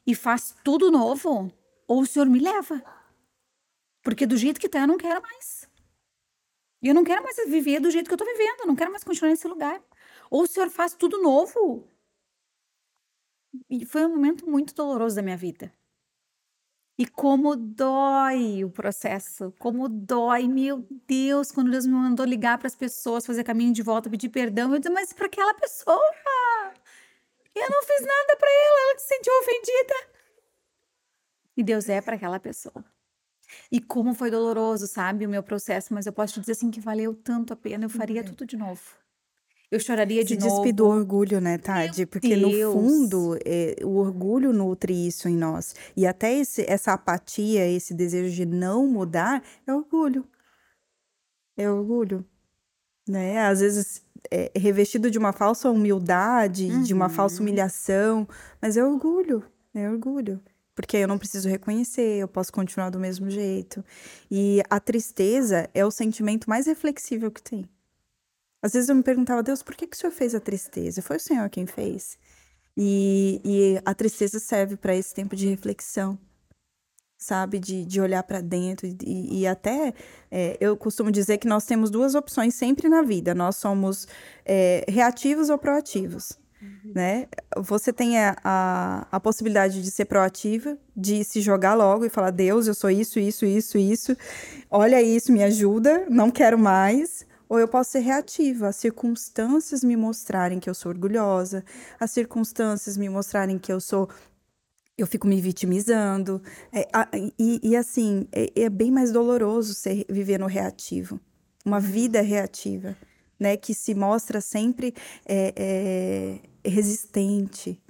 [0.07, 1.53] e faz tudo novo,
[1.87, 2.83] ou o senhor me leva.
[4.03, 5.69] Porque do jeito que tá, eu não quero mais.
[6.81, 8.91] E eu não quero mais viver do jeito que eu tô vivendo, eu não quero
[8.91, 9.83] mais continuar nesse lugar.
[10.31, 11.87] Ou o senhor faz tudo novo.
[13.71, 15.73] E foi um momento muito doloroso da minha vida.
[16.99, 22.67] E como dói o processo, como dói, meu Deus, quando Deus me mandou ligar para
[22.67, 26.03] as pessoas, fazer caminho de volta, pedir perdão, eu disse, mas para aquela pessoa,
[27.55, 29.95] eu não fiz nada para ela, ela se sentiu ofendida.
[31.57, 32.85] E Deus é para aquela pessoa.
[33.71, 36.81] E como foi doloroso, sabe, o meu processo, mas eu posso te dizer assim que
[36.81, 38.97] valeu tanto a pena, eu faria tudo de novo.
[39.71, 40.73] Eu choraria de Se novo.
[40.73, 42.07] do orgulho, né, Tade?
[42.07, 42.75] Porque Deus.
[42.75, 45.75] no fundo, é, o orgulho nutre isso em nós.
[45.95, 50.25] E até esse, essa apatia, esse desejo de não mudar, é orgulho.
[51.57, 52.25] É orgulho.
[53.07, 53.39] Né?
[53.41, 56.83] Às vezes é revestido de uma falsa humildade, uhum.
[56.83, 57.43] de uma falsa uhum.
[57.43, 58.29] humilhação,
[58.61, 59.45] mas é orgulho.
[59.75, 60.41] É orgulho
[60.75, 63.85] porque eu não preciso reconhecer, eu posso continuar do mesmo jeito.
[64.31, 67.69] E a tristeza é o sentimento mais reflexível que tem.
[68.63, 71.01] Às vezes eu me perguntava, Deus, por que, que o Senhor fez a tristeza?
[71.01, 72.19] Foi o Senhor quem fez.
[72.77, 76.19] E, e a tristeza serve para esse tempo de reflexão,
[77.17, 77.59] sabe?
[77.59, 78.87] De, de olhar para dentro.
[78.87, 79.93] E, e até
[80.31, 84.07] é, eu costumo dizer que nós temos duas opções sempre na vida: nós somos
[84.45, 86.39] é, reativos ou proativos.
[86.61, 86.93] Uhum.
[86.93, 87.29] Né?
[87.57, 92.31] Você tem a, a, a, possibilidade de ser proativa, de se jogar logo e falar:
[92.31, 94.17] Deus, eu sou isso, isso, isso, isso.
[94.71, 97.28] Olha isso, me ajuda, não quero mais.
[97.49, 101.65] Ou eu posso ser reativa, as circunstâncias me mostrarem que eu sou orgulhosa,
[101.99, 104.09] as circunstâncias me mostrarem que eu sou.
[104.97, 106.43] Eu fico me vitimizando.
[106.73, 111.21] É, a, e, e, assim, é, é bem mais doloroso ser, viver no reativo.
[111.65, 112.97] Uma vida reativa
[113.39, 114.95] né, que se mostra sempre
[115.25, 117.81] é, é, resistente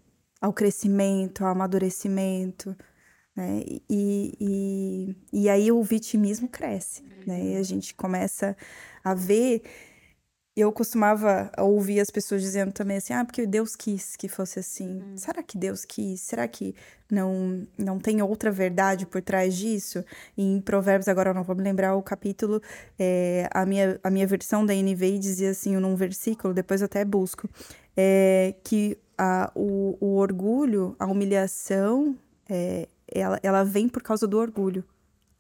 [0.41, 2.77] ao crescimento, ao amadurecimento,
[3.35, 8.57] né, e, e, e aí o vitimismo cresce, né, e a gente começa
[9.05, 9.63] a ver
[10.61, 15.01] eu costumava ouvir as pessoas dizendo também assim, ah, porque Deus quis que fosse assim.
[15.01, 15.17] Hum.
[15.17, 16.21] Será que Deus quis?
[16.21, 16.75] Será que
[17.09, 20.05] não não tem outra verdade por trás disso?
[20.37, 22.61] E em Provérbios, agora eu não vou me lembrar o capítulo,
[22.99, 27.05] é, a, minha, a minha versão da NVI dizia assim, num versículo, depois eu até
[27.05, 27.49] busco,
[27.97, 32.17] é, que a, o, o orgulho, a humilhação,
[32.49, 34.85] é, ela, ela vem por causa do orgulho.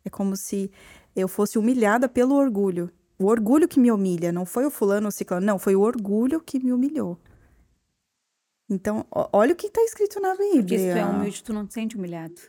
[0.04, 0.70] É como se
[1.16, 2.88] eu fosse humilhada pelo orgulho
[3.18, 5.80] o orgulho que me humilha, não foi o fulano ou o ciclano, não, foi o
[5.80, 7.18] orgulho que me humilhou.
[8.70, 10.60] Então, olha o que está escrito na Bíblia.
[10.60, 12.40] Porque se tu é humilde, tu não te sente humilhado.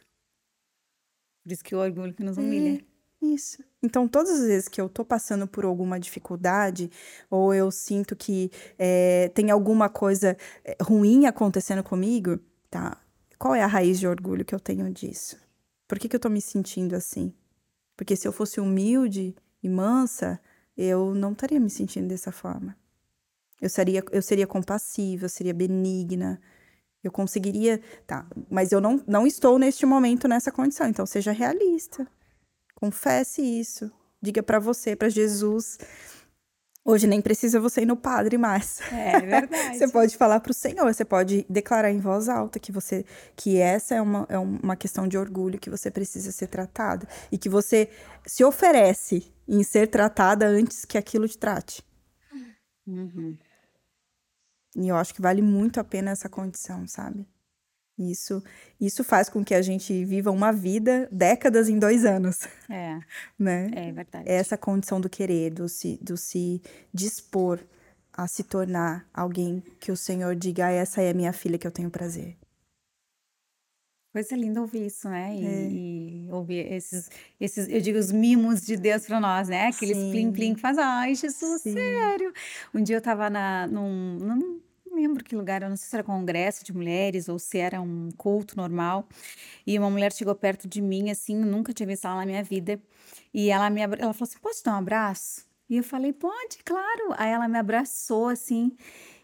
[1.43, 2.77] Por isso que o orgulho que nos é, humilha.
[3.21, 3.63] É, isso.
[3.81, 6.91] Então, todas as vezes que eu tô passando por alguma dificuldade,
[7.29, 12.37] ou eu sinto que é, tem alguma coisa é, ruim acontecendo comigo,
[12.69, 13.01] tá?
[13.37, 15.37] Qual é a raiz de orgulho que eu tenho disso?
[15.87, 17.33] Por que, que eu tô me sentindo assim?
[17.95, 20.39] Porque se eu fosse humilde e mansa,
[20.79, 22.73] eu não estaria me sentindo dessa forma.
[23.61, 26.39] Eu seria, eu seria compassiva, eu seria benigna,
[27.03, 27.81] eu conseguiria.
[28.07, 32.07] Tá, mas eu não, não estou neste momento nessa condição, então seja realista.
[32.75, 33.91] Confesse isso.
[34.21, 35.77] Diga para você, para Jesus.
[36.89, 38.81] Hoje nem precisa você ir no padre mais.
[38.91, 39.77] É verdade.
[39.77, 43.57] você pode falar para o Senhor, você pode declarar em voz alta que você que
[43.57, 47.47] essa é uma, é uma questão de orgulho que você precisa ser tratada e que
[47.47, 47.89] você
[48.25, 51.83] se oferece em ser tratada antes que aquilo te trate.
[52.87, 53.37] Uhum.
[54.75, 57.27] E eu acho que vale muito a pena essa condição, sabe?
[57.99, 58.41] Isso,
[58.79, 62.47] isso faz com que a gente viva uma vida décadas em dois anos.
[62.69, 62.97] É.
[63.37, 63.69] né?
[63.75, 64.29] É verdade.
[64.29, 66.61] É essa condição do querer, do se, do se
[66.93, 67.59] dispor
[68.13, 71.67] a se tornar alguém que o Senhor diga: ah, essa é a minha filha que
[71.67, 72.37] eu tenho prazer.
[74.13, 75.35] Coisa linda ouvir isso, né?
[75.35, 75.69] E, é.
[75.69, 79.67] e, ouvir esses, esses, eu digo, os mimos de Deus para nós, né?
[79.67, 81.73] Aqueles plim-plim que faz, ai, Jesus, Sim.
[81.73, 82.33] sério.
[82.73, 84.61] Um dia eu estava na, num, num,
[84.99, 88.09] lembro que lugar, eu não sei se era congresso de mulheres ou se era um
[88.17, 89.07] culto normal,
[89.65, 92.81] e uma mulher chegou perto de mim, assim, nunca tinha visto ela na minha vida,
[93.33, 95.47] e ela me ela falou assim, posso dar um abraço?
[95.69, 97.13] E eu falei, pode, claro.
[97.17, 98.75] Aí ela me abraçou, assim,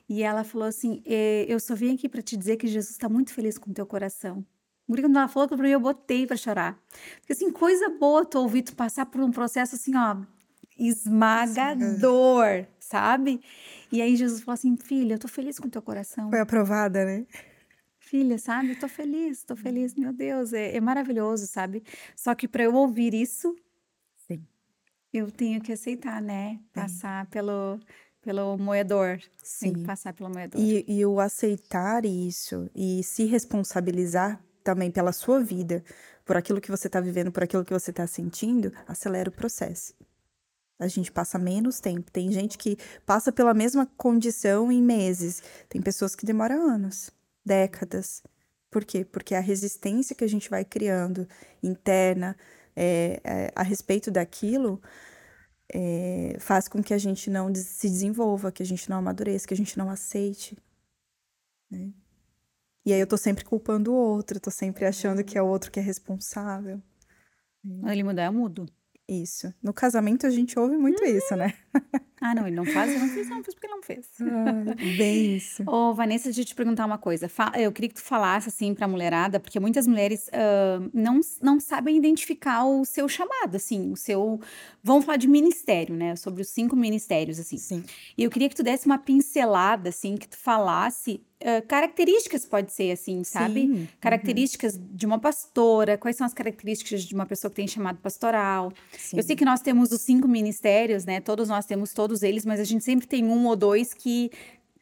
[0.07, 1.01] e ela falou assim,
[1.47, 3.85] eu só vim aqui para te dizer que Jesus está muito feliz com o teu
[3.85, 4.45] coração.
[4.87, 6.79] Quando ela falou pra mim, eu botei pra chorar.
[7.19, 10.17] Porque, assim, coisa boa tu ouvir tu passar por um processo, assim, ó,
[10.77, 13.41] esmagador, sabe?
[13.91, 16.29] E aí Jesus falou assim, filha, eu tô feliz com teu coração.
[16.29, 17.25] Foi aprovada, né?
[17.99, 18.71] Filha, sabe?
[18.71, 21.83] Eu tô feliz, tô feliz, meu Deus, é, é maravilhoso, sabe?
[22.15, 23.55] Só que para eu ouvir isso,
[24.27, 24.45] Sim.
[25.11, 26.59] eu tenho que aceitar, né?
[26.71, 27.79] Passar pelo,
[28.21, 29.19] pelo moedor.
[29.59, 29.85] Tem que Sim.
[29.85, 30.61] passar pelo moedor.
[30.61, 35.83] E, e o aceitar isso e se responsabilizar também pela sua vida,
[36.25, 39.93] por aquilo que você está vivendo, por aquilo que você está sentindo, acelera o processo.
[40.77, 42.11] A gente passa menos tempo.
[42.11, 45.41] Tem gente que passa pela mesma condição em meses.
[45.69, 47.09] Tem pessoas que demoram anos,
[47.45, 48.21] décadas.
[48.69, 49.05] Por quê?
[49.05, 51.27] Porque a resistência que a gente vai criando
[51.63, 52.35] interna
[52.75, 54.81] é, é, a respeito daquilo
[55.73, 59.53] é, faz com que a gente não se desenvolva, que a gente não amadureça, que
[59.53, 60.57] a gente não aceite.
[61.71, 61.93] né?
[62.85, 65.71] E aí eu tô sempre culpando o outro, tô sempre achando que é o outro
[65.71, 66.81] que é responsável.
[67.63, 68.69] Ele mudar, eu mudo.
[69.07, 69.53] Isso.
[69.61, 71.53] No casamento a gente ouve muito isso, né?
[72.21, 74.07] Ah, não, ele não faz, eu não fiz, não fiz porque ele não fez.
[74.97, 75.63] Bem isso.
[75.67, 77.29] Ô, Vanessa, deixa eu te perguntar uma coisa.
[77.59, 81.97] Eu queria que tu falasse, assim, pra mulherada, porque muitas mulheres ah, não, não sabem
[81.97, 84.39] identificar o seu chamado, assim, o seu...
[84.81, 86.15] Vamos falar de ministério, né?
[86.15, 87.57] Sobre os cinco ministérios, assim.
[87.57, 87.83] Sim.
[88.17, 92.71] E eu queria que tu desse uma pincelada, assim, que tu falasse ah, características, pode
[92.71, 93.61] ser, assim, sabe?
[93.61, 93.87] Sim.
[93.99, 98.71] Características de uma pastora, quais são as características de uma pessoa que tem chamado pastoral.
[98.97, 99.17] Sim.
[99.17, 101.19] Eu sei que nós temos os cinco ministérios, né?
[101.19, 104.29] Todos nós temos todos eles, mas a gente sempre tem um ou dois que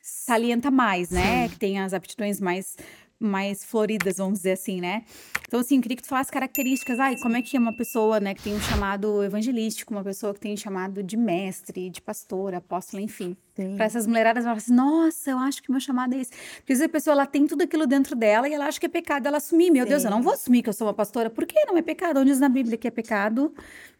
[0.01, 1.47] salienta mais, né?
[1.47, 2.75] Que tem as aptidões mais
[3.19, 5.03] mais floridas, vamos dizer assim, né?
[5.47, 6.99] Então, assim, eu queria que tu falasse características.
[6.99, 10.33] Ai, como é que é uma pessoa, né, que tem um chamado evangelístico, uma pessoa
[10.33, 13.37] que tem um chamado de mestre, de pastor, apóstolo, enfim.
[13.55, 13.77] Sim.
[13.77, 16.31] Para essas mulheradas, ela fala assim, nossa, eu acho que meu chamado é esse.
[16.31, 18.87] Porque às vezes a pessoa, ela tem tudo aquilo dentro dela e ela acha que
[18.87, 19.71] é pecado ela assumir.
[19.71, 20.23] Meu Deus, eu não Sim.
[20.23, 21.29] vou assumir que eu sou uma pastora.
[21.29, 22.19] Por que não é pecado?
[22.19, 23.53] Onde diz na Bíblia que é pecado?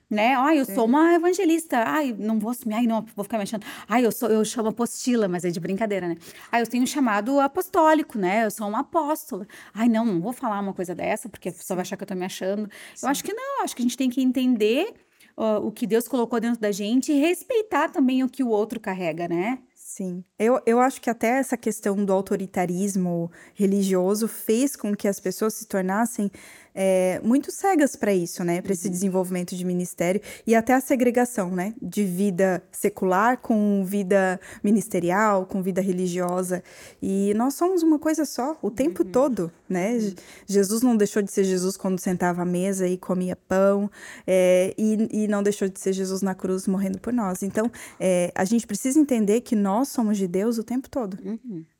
[0.09, 0.35] Né?
[0.35, 1.83] Ai, eu sou uma evangelista.
[1.85, 2.75] Ai, não vou assumir.
[2.75, 3.65] Ai, não, vou ficar me achando.
[3.87, 6.15] Ai, eu sou, eu chamo apostila, mas é de brincadeira, né?
[6.51, 8.45] Ai, eu tenho um chamado apostólico, né?
[8.45, 9.47] Eu sou uma apóstola.
[9.73, 12.07] Ai, não, não vou falar uma coisa dessa, porque a pessoa vai achar que eu
[12.07, 12.69] tô me achando.
[13.01, 14.93] Eu acho que não, acho que a gente tem que entender
[15.35, 18.79] ó, o que Deus colocou dentro da gente e respeitar também o que o outro
[18.79, 19.59] carrega, né?
[19.93, 20.23] Sim.
[20.39, 25.53] Eu, eu acho que até essa questão do autoritarismo religioso fez com que as pessoas
[25.53, 26.31] se tornassem
[26.75, 28.61] é, muito cegas para isso, né?
[28.61, 31.73] Para esse desenvolvimento de ministério e até a segregação, né?
[31.81, 36.63] De vida secular com vida ministerial, com vida religiosa.
[37.01, 39.99] E nós somos uma coisa só o tempo todo, né?
[39.99, 40.15] Je-
[40.47, 43.89] Jesus não deixou de ser Jesus quando sentava à mesa e comia pão,
[44.25, 47.43] é, e, e não deixou de ser Jesus na cruz morrendo por nós.
[47.43, 51.17] Então, é, a gente precisa entender que nós somos de Deus o tempo todo.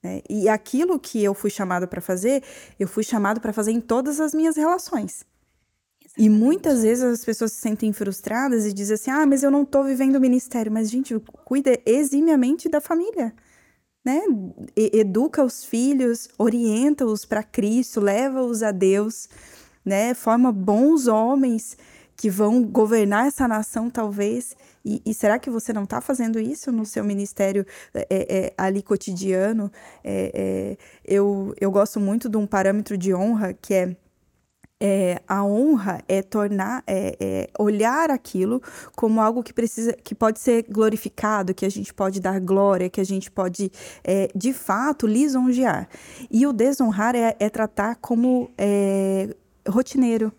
[0.04, 0.22] Né?
[0.30, 2.44] E aquilo que eu fui chamado para fazer,
[2.80, 5.26] eu fui chamado para fazer em todas as minhas relações.
[6.18, 9.66] E muitas vezes as pessoas se sentem frustradas e dizem assim: ah, mas eu não
[9.66, 10.72] tô vivendo o ministério.
[10.72, 13.34] Mas, gente, cuida eximiamente da família.
[14.06, 14.22] Né?
[14.76, 19.30] E- educa os filhos, orienta-os para Cristo, leva-os a Deus,
[19.84, 20.14] né?
[20.14, 21.78] Forma bons homens
[22.16, 24.56] que vão governar essa nação, talvez.
[24.86, 28.82] E, e será que você não está fazendo isso no seu ministério é, é, ali
[28.82, 29.72] cotidiano?
[30.04, 33.96] É, é, eu, eu gosto muito de um parâmetro de honra que é
[34.86, 38.62] é, a honra é tornar, é, é olhar aquilo
[38.98, 43.00] como algo que precisa, que pode ser glorificado, que a gente pode dar glória, que
[43.00, 43.72] a gente pode,
[44.04, 45.88] é, de fato, lisonjear.
[46.30, 49.34] E o desonrar é, é tratar como é,
[49.66, 50.34] rotineiro,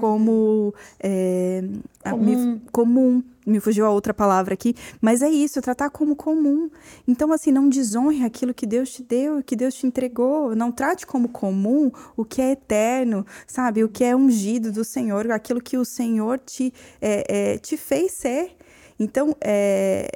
[0.00, 1.62] como é,
[2.04, 2.60] a- me- Comum.
[2.72, 3.22] comum.
[3.46, 6.68] Me fugiu a outra palavra aqui, mas é isso, tratar como comum.
[7.06, 10.56] Então, assim, não desonre aquilo que Deus te deu, que Deus te entregou.
[10.56, 13.84] Não trate como comum o que é eterno, sabe?
[13.84, 18.12] O que é ungido do Senhor, aquilo que o Senhor te, é, é, te fez
[18.14, 18.56] ser.
[18.98, 20.08] Então, é,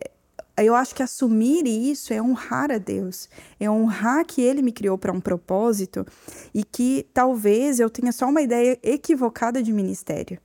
[0.56, 3.28] eu acho que assumir isso é honrar a Deus,
[3.58, 6.06] é honrar que Ele me criou para um propósito
[6.54, 10.38] e que talvez eu tenha só uma ideia equivocada de ministério.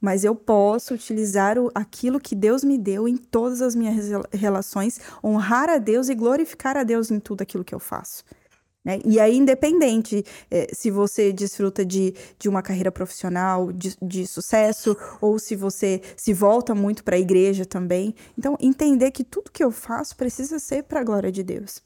[0.00, 4.28] Mas eu posso utilizar o, aquilo que Deus me deu em todas as minhas rela-
[4.32, 8.24] relações, honrar a Deus e glorificar a Deus em tudo aquilo que eu faço.
[8.84, 9.00] Né?
[9.04, 14.96] E aí, independente eh, se você desfruta de, de uma carreira profissional de, de sucesso,
[15.20, 18.14] ou se você se volta muito para a igreja também.
[18.36, 21.82] Então, entender que tudo que eu faço precisa ser para a glória de Deus.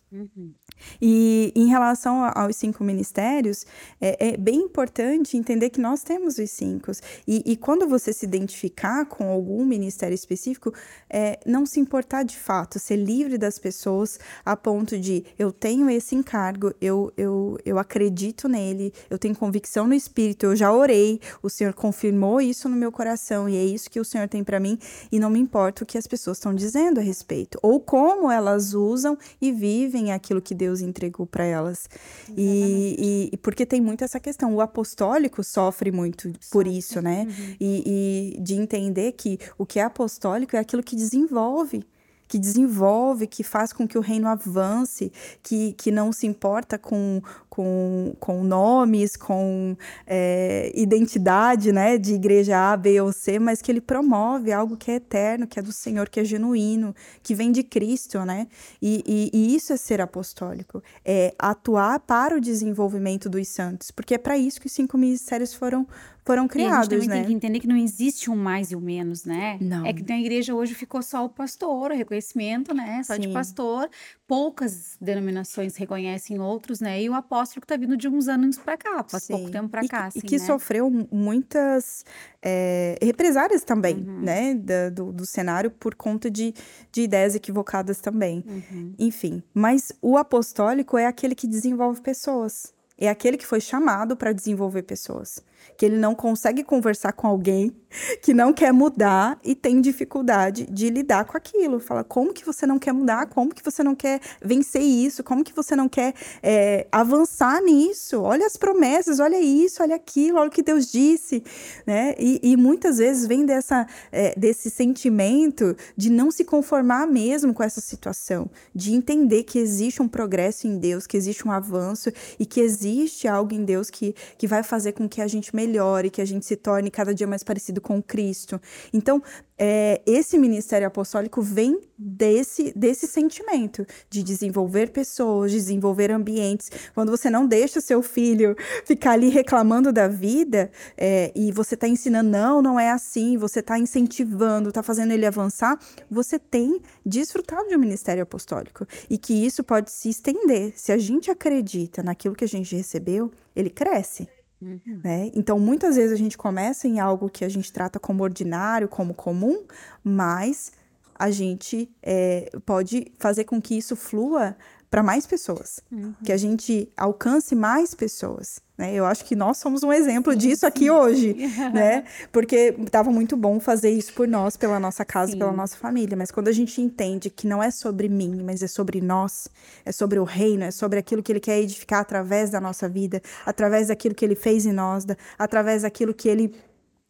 [1.01, 3.67] E em relação aos cinco ministérios,
[4.01, 6.93] é, é bem importante entender que nós temos os cinco.
[7.27, 10.73] E, e quando você se identificar com algum ministério específico,
[11.11, 15.91] é, não se importar de fato, ser livre das pessoas a ponto de eu tenho
[15.91, 21.21] esse encargo, eu eu, eu, acredito nele, eu tenho convicção no Espírito, eu já orei,
[21.43, 24.59] o Senhor confirmou isso no meu coração e é isso que o Senhor tem para
[24.59, 24.79] mim
[25.11, 28.75] e não me importa o que as pessoas estão dizendo a respeito ou como elas
[28.75, 31.89] usam e vivem aquilo que Deus entregou para elas.
[32.37, 37.27] E, e, porque tem muito essa questão, o apostólico sofre muito por isso, né?
[37.29, 37.57] Uhum.
[37.61, 41.85] E, e de entender que o que é apostólico é aquilo que desenvolve
[42.29, 45.11] que desenvolve, que faz com que o reino avance,
[45.43, 49.77] que, que não se importa com, com, com nomes, com
[50.07, 54.91] é, identidade né, de igreja A, B ou C, mas que ele promove algo que
[54.91, 58.47] é eterno, que é do Senhor, que é genuíno, que vem de Cristo, né?
[58.81, 64.15] E, e, e isso é ser apostólico, é atuar para o desenvolvimento dos santos, porque
[64.15, 65.87] é para isso que os cinco ministérios foram
[66.29, 67.17] foram criados, e a gente né?
[67.17, 69.57] tem que entender que não existe um mais e o um menos, né?
[69.63, 69.87] Não.
[69.87, 73.03] É que na igreja hoje ficou só o pastor, o reconhecimento, né?
[73.03, 73.23] Só Sim.
[73.23, 73.89] de pastor.
[74.27, 77.01] Poucas denominações reconhecem outros, né?
[77.01, 79.33] E o apóstolo que está vindo de uns anos para cá, faz Sim.
[79.33, 80.07] pouco tempo para cá.
[80.09, 80.45] Assim, e que né?
[80.45, 82.05] sofreu muitas
[82.43, 84.21] é, represárias também, uhum.
[84.21, 84.53] né?
[84.53, 86.53] Da, do, do, cenário por conta de,
[86.93, 88.45] de ideias equivocadas também.
[88.47, 88.93] Uhum.
[88.99, 92.75] Enfim, mas o apostólico é aquele que desenvolve pessoas.
[92.99, 95.43] É aquele que foi chamado para desenvolver pessoas
[95.77, 97.73] que ele não consegue conversar com alguém,
[98.21, 101.81] que não quer mudar e tem dificuldade de lidar com aquilo.
[101.81, 103.27] Fala, como que você não quer mudar?
[103.27, 105.23] Como que você não quer vencer isso?
[105.23, 108.21] Como que você não quer é, avançar nisso?
[108.21, 111.43] Olha as promessas, olha isso, olha aquilo, olha o que Deus disse,
[111.87, 112.15] né?
[112.19, 117.63] E, e muitas vezes vem dessa, é, desse sentimento de não se conformar mesmo com
[117.63, 122.45] essa situação, de entender que existe um progresso em Deus, que existe um avanço e
[122.45, 126.21] que existe algo em Deus que, que vai fazer com que a gente melhore, que
[126.21, 128.61] a gente se torne cada dia mais parecido com Cristo.
[128.93, 129.23] Então,
[129.59, 136.71] é, esse ministério apostólico vem desse, desse sentimento de desenvolver pessoas, desenvolver ambientes.
[136.95, 141.75] Quando você não deixa o seu filho ficar ali reclamando da vida é, e você
[141.75, 145.77] está ensinando, não, não é assim, você está incentivando, está fazendo ele avançar,
[146.09, 148.87] você tem desfrutado de um ministério apostólico.
[149.11, 150.73] E que isso pode se estender.
[150.77, 154.29] Se a gente acredita naquilo que a gente recebeu, ele cresce.
[154.61, 155.01] Uhum.
[155.05, 155.31] Né?
[155.35, 159.15] Então, muitas vezes a gente começa em algo que a gente trata como ordinário, como
[159.15, 159.65] comum,
[160.03, 160.73] mas
[161.15, 164.57] a gente é, pode fazer com que isso flua
[164.91, 166.15] para mais pessoas, uhum.
[166.25, 168.61] que a gente alcance mais pessoas.
[168.77, 168.95] Né?
[168.95, 170.91] Eu acho que nós somos um exemplo sim, disso sim, aqui sim.
[170.91, 171.35] hoje,
[171.75, 172.05] né?
[172.33, 176.17] Porque estava muito bom fazer isso por nós, pela nossa casa, pela nossa família.
[176.17, 179.49] Mas quando a gente entende que não é sobre mim, mas é sobre nós,
[179.85, 183.21] é sobre o reino, é sobre aquilo que Ele quer edificar através da nossa vida,
[183.45, 185.05] através daquilo que Ele fez em nós,
[185.37, 186.55] através daquilo que Ele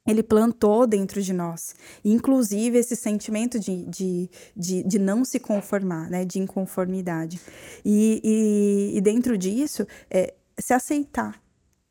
[0.09, 1.75] ele plantou dentro de nós.
[2.05, 6.25] Inclusive esse sentimento de, de, de, de não se conformar, né?
[6.25, 7.41] De inconformidade.
[7.85, 11.41] E, e, e dentro disso, é, se aceitar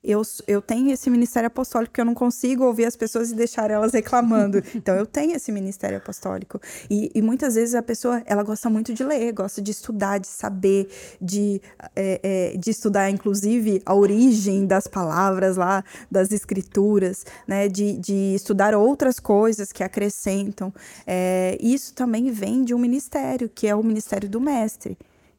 [0.08, 3.70] eu, eu tenho esse ministério apostólico que eu não consigo ouvir as pessoas e deixar
[3.70, 4.64] elas reclamando.
[4.78, 6.62] Então, eu tenho esse ministério apostólico.
[6.90, 10.28] E, e muitas vezes a pessoa, ela gosta muito de ler, gosta de estudar, de
[10.28, 10.88] saber,
[11.20, 11.60] de,
[11.96, 12.20] é,
[12.54, 17.68] é, de estudar, inclusive, a origem das palavras lá, das escrituras, né?
[17.68, 20.72] De, de estudar outras coisas que acrescentam.
[21.06, 24.98] É, isso também vem de um ministério, que é o ministério do mestre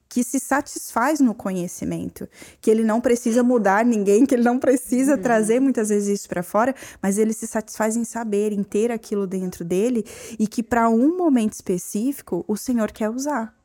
[0.09, 2.29] que se satisfaz no conhecimento,
[2.61, 5.23] que ele não precisa mudar ninguém, que ele não precisa uhum.
[5.23, 9.27] trazer muitas vezes isso para fora, mas ele se satisfaz em saber, em ter aquilo
[9.27, 10.05] dentro dele
[10.39, 13.58] e que para um momento específico o Senhor quer usar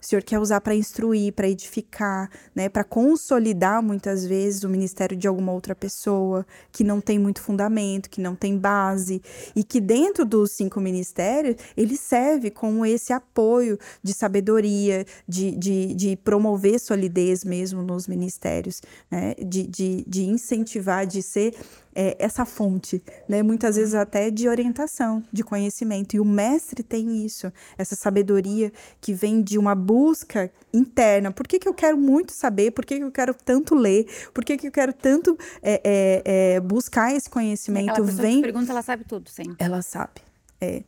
[0.00, 5.16] o Senhor quer usar para instruir, para edificar, né, para consolidar muitas vezes o ministério
[5.16, 9.22] de alguma outra pessoa que não tem muito fundamento, que não tem base,
[9.54, 15.94] e que dentro dos cinco ministérios ele serve como esse apoio de sabedoria, de, de,
[15.94, 18.80] de promover solidez mesmo nos ministérios,
[19.10, 21.54] né, de, de, de incentivar, de ser
[21.94, 23.42] é, essa fonte, né?
[23.42, 26.14] Muitas vezes até de orientação, de conhecimento.
[26.14, 31.32] E o mestre tem isso, essa sabedoria que vem de uma busca interna.
[31.32, 32.70] Por que, que eu quero muito saber?
[32.70, 34.06] Por que, que eu quero tanto ler?
[34.32, 37.90] Por que, que eu quero tanto é, é, é buscar esse conhecimento?
[37.90, 38.36] Aquela vem.
[38.36, 39.54] Que pergunta, ela sabe tudo, sim.
[39.58, 40.20] Ela sabe.
[40.60, 40.82] É.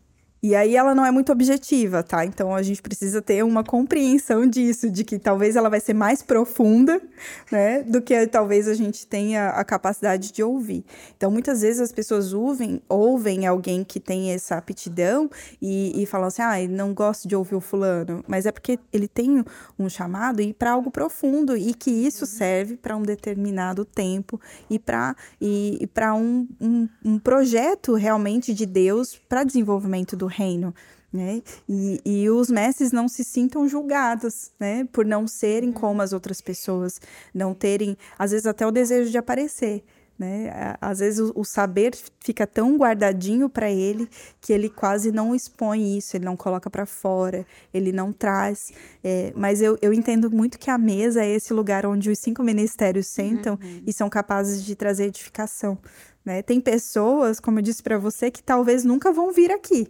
[0.45, 2.27] E aí ela não é muito objetiva, tá?
[2.27, 6.21] Então a gente precisa ter uma compreensão disso, de que talvez ela vai ser mais
[6.21, 7.01] profunda,
[7.49, 10.85] né, do que talvez a gente tenha a capacidade de ouvir.
[11.17, 15.31] Então muitas vezes as pessoas ouvem, ouvem alguém que tem essa aptidão
[15.61, 19.07] e, e falam assim, ah, não gosto de ouvir o fulano, mas é porque ele
[19.07, 19.45] tem
[19.79, 24.77] um chamado e para algo profundo e que isso serve para um determinado tempo e
[24.77, 30.75] para e, e um, um, um projeto realmente de Deus para desenvolvimento do reino.
[31.13, 31.43] Né?
[31.69, 34.89] E, e os mestres não se sintam julgados, né?
[34.91, 35.75] Por não serem uhum.
[35.75, 36.99] como as outras pessoas,
[37.35, 39.85] não terem, às vezes, até o desejo de aparecer.
[40.19, 40.53] Né?
[40.81, 44.09] Às vezes o, o saber fica tão guardadinho para ele
[44.41, 48.73] que ele quase não expõe isso, ele não coloca para fora, ele não traz.
[49.03, 52.43] É, mas eu, eu entendo muito que a mesa é esse lugar onde os cinco
[52.43, 53.83] ministérios sentam uhum.
[53.85, 55.77] e são capazes de trazer edificação.
[56.25, 56.41] Né?
[56.41, 59.89] Tem pessoas, como eu disse para você, que talvez nunca vão vir aqui,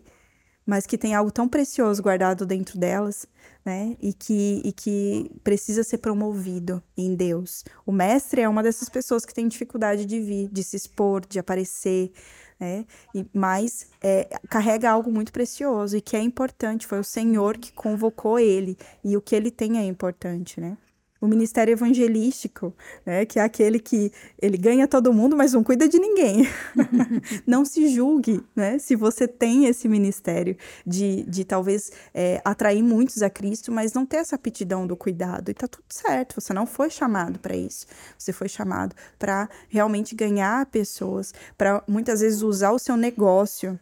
[0.66, 3.26] mas que tem algo tão precioso guardado dentro delas
[3.64, 3.96] né?
[4.00, 7.64] E que, e que precisa ser promovido em Deus.
[7.86, 11.38] O mestre é uma dessas pessoas que tem dificuldade de vir, de se expor, de
[11.38, 12.12] aparecer,
[12.58, 12.84] né?
[13.14, 16.86] E, mas é, carrega algo muito precioso e que é importante.
[16.86, 20.76] Foi o Senhor que convocou ele e o que ele tem é importante, né?
[21.22, 22.74] O ministério evangelístico,
[23.06, 24.10] né, que é aquele que
[24.40, 26.48] ele ganha todo mundo, mas não cuida de ninguém.
[27.46, 33.22] não se julgue, né, se você tem esse ministério de, de talvez é, atrair muitos
[33.22, 35.48] a Cristo, mas não ter essa aptidão do cuidado.
[35.48, 37.86] E tá tudo certo, você não foi chamado para isso.
[38.18, 43.78] Você foi chamado para realmente ganhar pessoas, para muitas vezes usar o seu negócio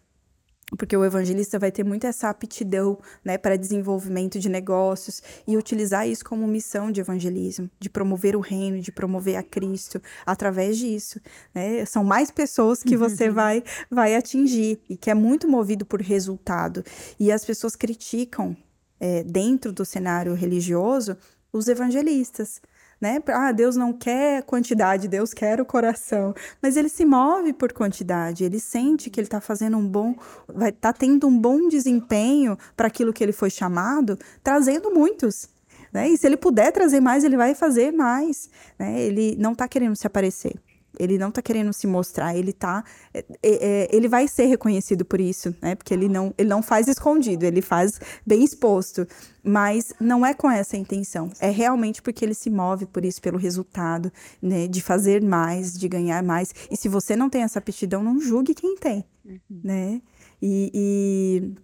[0.77, 6.09] porque o evangelista vai ter muito essa aptidão, né, para desenvolvimento de negócios e utilizar
[6.09, 11.21] isso como missão de evangelismo, de promover o reino, de promover a Cristo através disso,
[11.55, 11.85] né?
[11.85, 13.35] São mais pessoas que você uhum.
[13.35, 16.85] vai vai atingir e que é muito movido por resultado.
[17.19, 18.57] E as pessoas criticam
[18.99, 21.17] é, dentro do cenário religioso
[21.53, 22.61] os evangelistas
[23.01, 23.23] né?
[23.29, 26.35] Ah, Deus não quer quantidade, Deus quer o coração.
[26.61, 30.15] Mas ele se move por quantidade, ele sente que ele está fazendo um bom,
[30.47, 35.49] vai tá tendo um bom desempenho para aquilo que ele foi chamado, trazendo muitos.
[35.93, 36.09] Né?
[36.11, 38.49] E se ele puder trazer mais, ele vai fazer mais.
[38.79, 39.01] Né?
[39.01, 40.55] Ele não está querendo se aparecer.
[40.99, 42.85] Ele não tá querendo se mostrar, ele tá.
[43.15, 45.75] É, é, ele vai ser reconhecido por isso, né?
[45.75, 49.07] Porque ele não, ele não faz escondido, ele faz bem exposto.
[49.43, 51.31] Mas não é com essa intenção.
[51.41, 54.13] É realmente porque ele se move por isso, pelo resultado,
[54.43, 54.67] né?
[54.67, 56.53] De fazer mais, de ganhar mais.
[56.71, 59.61] E se você não tem essa aptidão, não julgue quem tem, uhum.
[59.65, 60.03] né?
[60.43, 61.55] e, e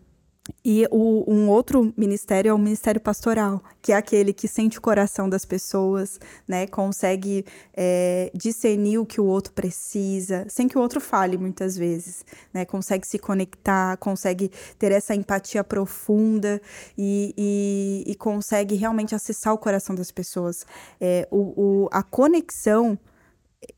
[0.65, 4.81] e o, um outro ministério é o ministério pastoral, que é aquele que sente o
[4.81, 6.67] coração das pessoas, né?
[6.67, 7.45] Consegue
[7.75, 12.65] é, discernir o que o outro precisa, sem que o outro fale muitas vezes, né?
[12.65, 16.61] Consegue se conectar, consegue ter essa empatia profunda
[16.97, 20.65] e, e, e consegue realmente acessar o coração das pessoas.
[21.01, 22.99] É, o, o, a conexão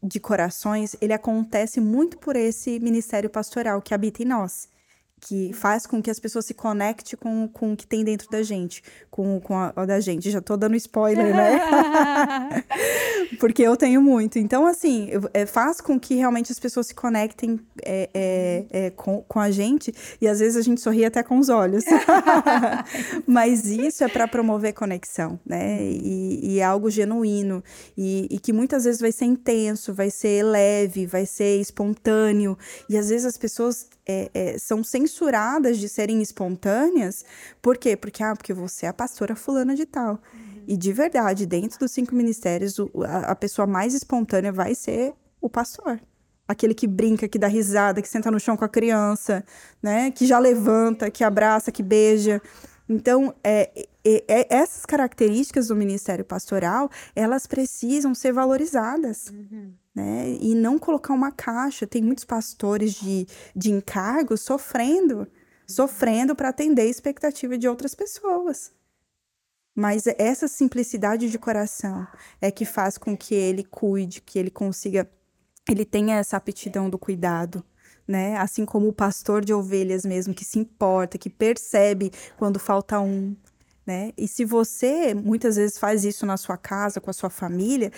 [0.03, 4.69] de corações, ele acontece muito por esse ministério pastoral que habita em nós
[5.21, 8.43] que faz com que as pessoas se conectem com, com o que tem dentro da
[8.43, 10.31] gente, com, com a, a da gente.
[10.31, 12.65] Já tô dando spoiler, né?
[13.39, 14.39] Porque eu tenho muito.
[14.39, 18.91] Então, assim, eu, é, faz com que realmente as pessoas se conectem é, é, é,
[18.91, 21.85] com, com a gente e às vezes a gente sorri até com os olhos.
[23.27, 25.83] Mas isso é para promover conexão, né?
[25.83, 27.63] E, e, é algo genuíno
[27.97, 32.57] e, e que muitas vezes vai ser intenso, vai ser leve, vai ser espontâneo.
[32.89, 37.25] E às vezes as pessoas é, é, são censuradas de serem espontâneas.
[37.61, 37.97] Por quê?
[37.97, 40.13] Porque, ah, porque você é a pastora fulana de tal.
[40.13, 40.65] Uhum.
[40.67, 45.13] E de verdade, dentro dos cinco ministérios, o, a, a pessoa mais espontânea vai ser
[45.41, 46.01] o pastor
[46.49, 49.45] aquele que brinca, que dá risada, que senta no chão com a criança,
[49.83, 50.11] né?
[50.11, 52.41] Que já levanta, que abraça, que beija.
[52.89, 53.71] Então, é,
[54.03, 59.29] é, é, essas características do ministério pastoral, elas precisam ser valorizadas.
[59.29, 60.39] Uhum né?
[60.41, 61.87] E não colocar uma caixa.
[61.87, 65.27] Tem muitos pastores de, de encargo sofrendo,
[65.67, 68.73] sofrendo para atender a expectativa de outras pessoas.
[69.75, 72.07] Mas essa simplicidade de coração
[72.41, 75.11] é que faz com que ele cuide, que ele consiga,
[75.69, 77.65] ele tenha essa aptidão do cuidado,
[78.07, 78.37] né?
[78.39, 83.37] Assim como o pastor de ovelhas mesmo, que se importa, que percebe quando falta um,
[83.87, 84.13] né?
[84.17, 87.93] E se você muitas vezes faz isso na sua casa, com a sua família,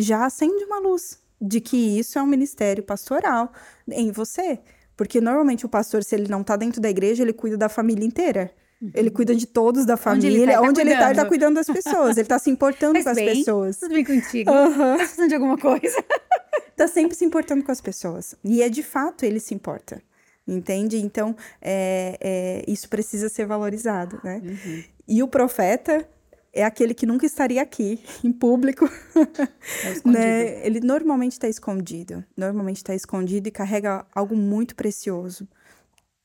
[0.00, 3.52] já acende uma luz de que isso é um ministério pastoral
[3.88, 4.58] em você.
[4.96, 8.04] Porque normalmente o pastor, se ele não está dentro da igreja, ele cuida da família
[8.04, 8.52] inteira.
[8.80, 8.90] Uhum.
[8.94, 10.60] Ele cuida de todos da família.
[10.60, 12.16] Onde ele está, ele, tá, ele tá cuidando das pessoas.
[12.16, 13.76] Ele está se importando Faz com as bem, pessoas.
[13.78, 14.50] Tudo bem contigo?
[14.50, 14.76] Uhum.
[14.76, 16.04] Tá precisando de alguma coisa?
[16.76, 18.34] tá sempre se importando com as pessoas.
[18.44, 20.02] E é de fato ele se importa.
[20.46, 20.98] Entende?
[20.98, 24.42] Então, é, é, isso precisa ser valorizado, né?
[24.42, 24.84] Uhum.
[25.06, 26.08] E o profeta,
[26.52, 28.88] é aquele que nunca estaria aqui, em público.
[29.14, 30.66] É né?
[30.66, 32.24] Ele normalmente está escondido.
[32.36, 35.48] Normalmente está escondido e carrega algo muito precioso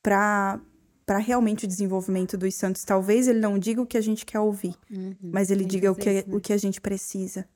[0.02, 0.60] para
[1.06, 2.84] para realmente o desenvolvimento dos santos.
[2.84, 5.96] Talvez ele não diga o que a gente quer ouvir, uhum, mas ele diga o
[5.96, 6.24] que, né?
[6.30, 7.48] o que a gente precisa.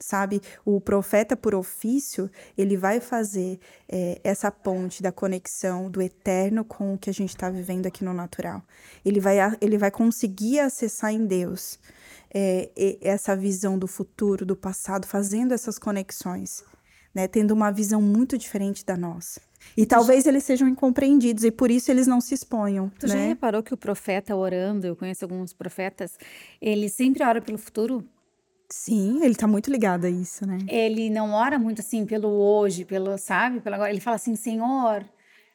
[0.00, 0.40] sabe?
[0.64, 3.58] O profeta por ofício, ele vai fazer
[3.88, 8.04] é, essa ponte da conexão do eterno com o que a gente está vivendo aqui
[8.04, 8.62] no natural.
[9.04, 11.80] Ele vai, ele vai conseguir acessar em Deus
[12.34, 12.70] é,
[13.00, 16.64] essa visão do futuro, do passado, fazendo essas conexões,
[17.14, 17.28] né?
[17.28, 19.40] Tendo uma visão muito diferente da nossa.
[19.76, 22.90] E talvez eles sejam incompreendidos e por isso eles não se exponham.
[22.98, 23.12] Tu né?
[23.12, 26.18] já reparou que o profeta orando, eu conheço alguns profetas,
[26.60, 28.04] ele sempre ora pelo futuro?
[28.68, 30.58] Sim, ele tá muito ligado a isso, né?
[30.66, 33.60] Ele não ora muito assim pelo hoje, pelo, sabe?
[33.60, 33.90] Pelo agora.
[33.90, 35.04] Ele fala assim, Senhor,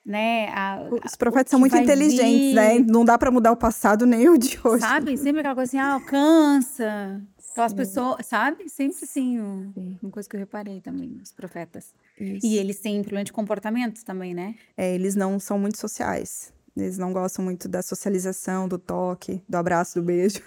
[0.08, 0.48] né?
[0.54, 2.80] A, Os profetas são muito inteligentes, vir, né?
[2.80, 4.80] Não dá para mudar o passado nem o de hoje.
[4.80, 5.18] Sabe?
[5.18, 7.22] Sempre aquela coisa assim, ah, alcança.
[7.52, 8.70] Aquelas pessoas, sabe?
[8.70, 11.94] Sempre assim, um, uma coisa que eu reparei também, os profetas.
[12.18, 12.46] Isso.
[12.46, 14.56] E eles têm de comportamento também, né?
[14.78, 16.54] É, eles não são muito sociais.
[16.76, 20.40] Eles não gostam muito da socialização, do toque, do abraço, do beijo.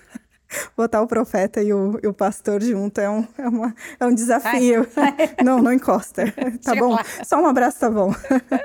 [0.77, 4.15] Botar o profeta e o, e o pastor junto é um, é uma, é um
[4.15, 4.87] desafio.
[5.45, 6.33] não, não encosta.
[6.63, 6.97] Tá bom?
[7.25, 8.13] Só um abraço tá bom.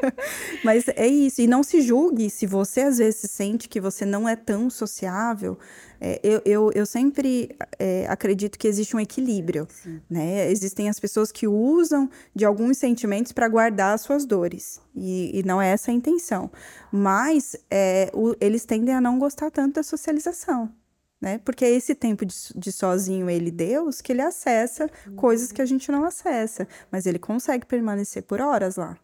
[0.64, 1.42] Mas é isso.
[1.42, 5.58] E não se julgue se você às vezes sente que você não é tão sociável.
[6.00, 9.68] É, eu, eu, eu sempre é, acredito que existe um equilíbrio.
[10.10, 10.50] Né?
[10.52, 14.82] Existem as pessoas que usam de alguns sentimentos para guardar as suas dores.
[14.96, 16.52] E, e, não é essa a intenção.
[16.92, 20.72] Mas é, o, eles tendem a não gostar tanto da socialização
[21.20, 21.40] né?
[21.40, 25.16] Porque é esse tempo de, de sozinho ele Deus que ele acessa uhum.
[25.16, 28.98] coisas que a gente não acessa, mas ele consegue permanecer por horas lá,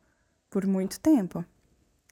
[0.49, 1.43] por muito tempo.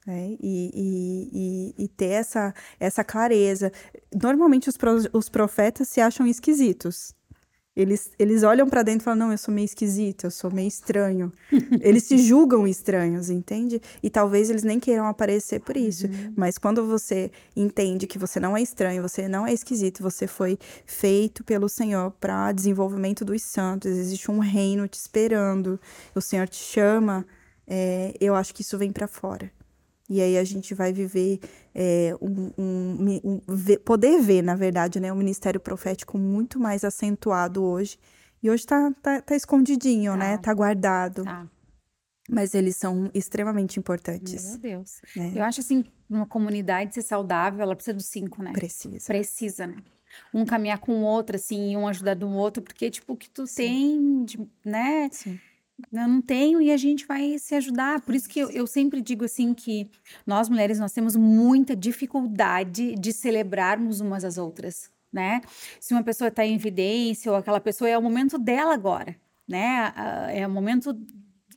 [0.06, 0.36] Né?
[0.40, 3.70] E, e, e, e, ter essa, essa clareza.
[4.14, 7.14] Normalmente os, pro, os profetas se acham esquisitos,
[7.74, 10.68] eles, eles olham para dentro e falam: não, eu sou meio esquisito, eu sou meio
[10.68, 11.32] estranho.
[11.80, 13.80] eles se julgam estranhos, entende?
[14.02, 16.06] E talvez eles nem queiram aparecer por isso.
[16.06, 16.34] Uhum.
[16.36, 20.58] Mas quando você entende que você não é estranho, você não é esquisito, você foi
[20.84, 25.80] feito pelo Senhor para desenvolvimento dos santos, existe um reino te esperando,
[26.14, 27.24] o Senhor te chama,
[27.66, 29.50] é, eu acho que isso vem para fora.
[30.10, 31.38] E aí a gente vai viver
[31.72, 37.62] é, um, um, um, poder ver, na verdade, né, o ministério profético muito mais acentuado
[37.62, 37.96] hoje.
[38.42, 40.24] E hoje tá, tá, tá escondidinho, né?
[40.24, 40.30] tá.
[40.32, 40.38] né?
[40.38, 41.22] Tá guardado.
[41.22, 41.46] Tá.
[42.28, 44.50] Mas eles são extremamente importantes.
[44.50, 45.00] Meu Deus.
[45.14, 45.32] Né?
[45.36, 48.52] Eu acho assim, uma comunidade ser saudável, ela precisa dos cinco, né?
[48.52, 49.06] Precisa.
[49.06, 49.76] Precisa, né?
[50.34, 53.46] Um caminhar com o outro, assim, um ajudar o outro, porque, tipo, o que tu
[53.46, 54.26] Sim.
[54.26, 55.08] tem, né?
[55.12, 55.38] Sim
[55.92, 58.00] eu não tenho e a gente vai se ajudar.
[58.00, 59.90] Por isso que eu, eu, sempre digo assim que
[60.26, 65.40] nós mulheres nós temos muita dificuldade de celebrarmos umas às outras, né?
[65.80, 69.16] Se uma pessoa está em evidência ou aquela pessoa é o momento dela agora,
[69.48, 69.92] né?
[70.32, 70.94] É o momento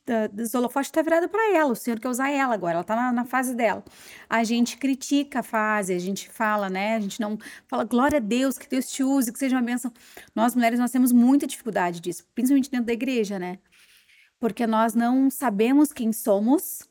[0.05, 2.95] da, dos holofotes está virado para ela, o Senhor quer usar ela agora, ela está
[2.95, 3.83] na, na, fase dela.
[4.29, 6.95] A gente critica a fase, a gente fala, né?
[6.95, 9.91] A gente não fala, glória a Deus, que Deus te use, que seja uma bênção.
[10.35, 13.59] Nós mulheres, nós temos muita dificuldade disso, principalmente dentro da igreja, né?
[14.43, 16.81] Porque nós não sabemos quem somos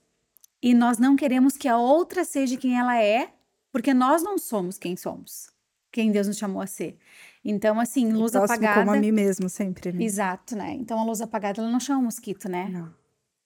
[0.62, 3.28] e nós não queremos que a outra seja quem ela é,
[3.70, 5.50] porque nós não somos quem somos,
[5.92, 6.96] quem Deus nos chamou a ser.
[7.44, 8.80] Então, assim, luz apagada.
[8.80, 9.92] como a mim mesmo, sempre.
[9.92, 10.02] Né?
[10.02, 10.72] Exato, né?
[10.80, 12.70] Então, a luz apagada, ela não chama mosquito, né?
[12.70, 12.90] Não.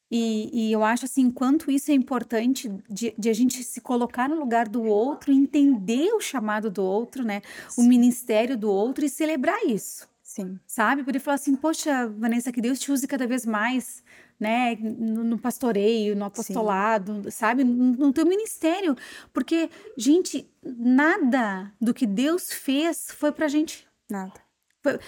[0.08, 4.28] E, e eu acho, assim, quanto isso é importante de, de, a gente se colocar
[4.28, 7.42] no lugar do outro, entender o chamado do outro, né?
[7.76, 10.08] O ministério do outro e celebrar isso.
[10.36, 10.60] Sim.
[10.66, 11.02] Sabe?
[11.02, 14.04] Poder falar assim, poxa, Vanessa, que Deus te use cada vez mais,
[14.38, 14.76] né?
[14.76, 17.30] No, no pastoreio, no apostolado, Sim.
[17.30, 17.64] sabe?
[17.64, 18.94] No, no teu ministério.
[19.32, 23.88] Porque, gente, nada do que Deus fez foi pra gente.
[24.10, 24.34] Nada.
[24.82, 25.00] Foi,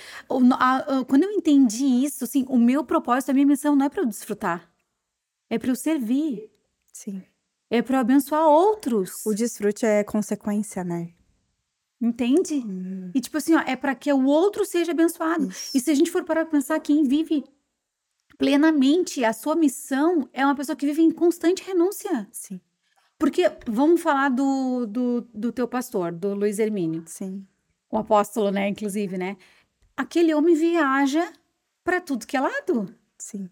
[0.58, 3.90] a, a, quando eu entendi isso, assim, o meu propósito, a minha missão não é
[3.90, 4.66] para eu desfrutar.
[5.50, 6.50] É para eu servir.
[6.90, 7.22] Sim.
[7.68, 9.26] É para eu abençoar outros.
[9.26, 11.12] O desfrute é consequência, né?
[12.00, 12.54] Entende?
[12.54, 13.10] Uhum.
[13.14, 15.48] E tipo assim, ó, é para que o outro seja abençoado.
[15.48, 15.76] Isso.
[15.76, 17.44] E se a gente for parar pra pensar, quem vive
[18.36, 22.28] plenamente a sua missão é uma pessoa que vive em constante renúncia.
[22.30, 22.60] Sim.
[23.18, 27.02] Porque, vamos falar do, do, do teu pastor, do Luiz Hermínio.
[27.06, 27.44] Sim.
[27.90, 29.36] O apóstolo, né, inclusive, né?
[29.96, 31.32] Aquele homem viaja
[31.82, 32.94] para tudo que é lado.
[33.18, 33.48] Sim.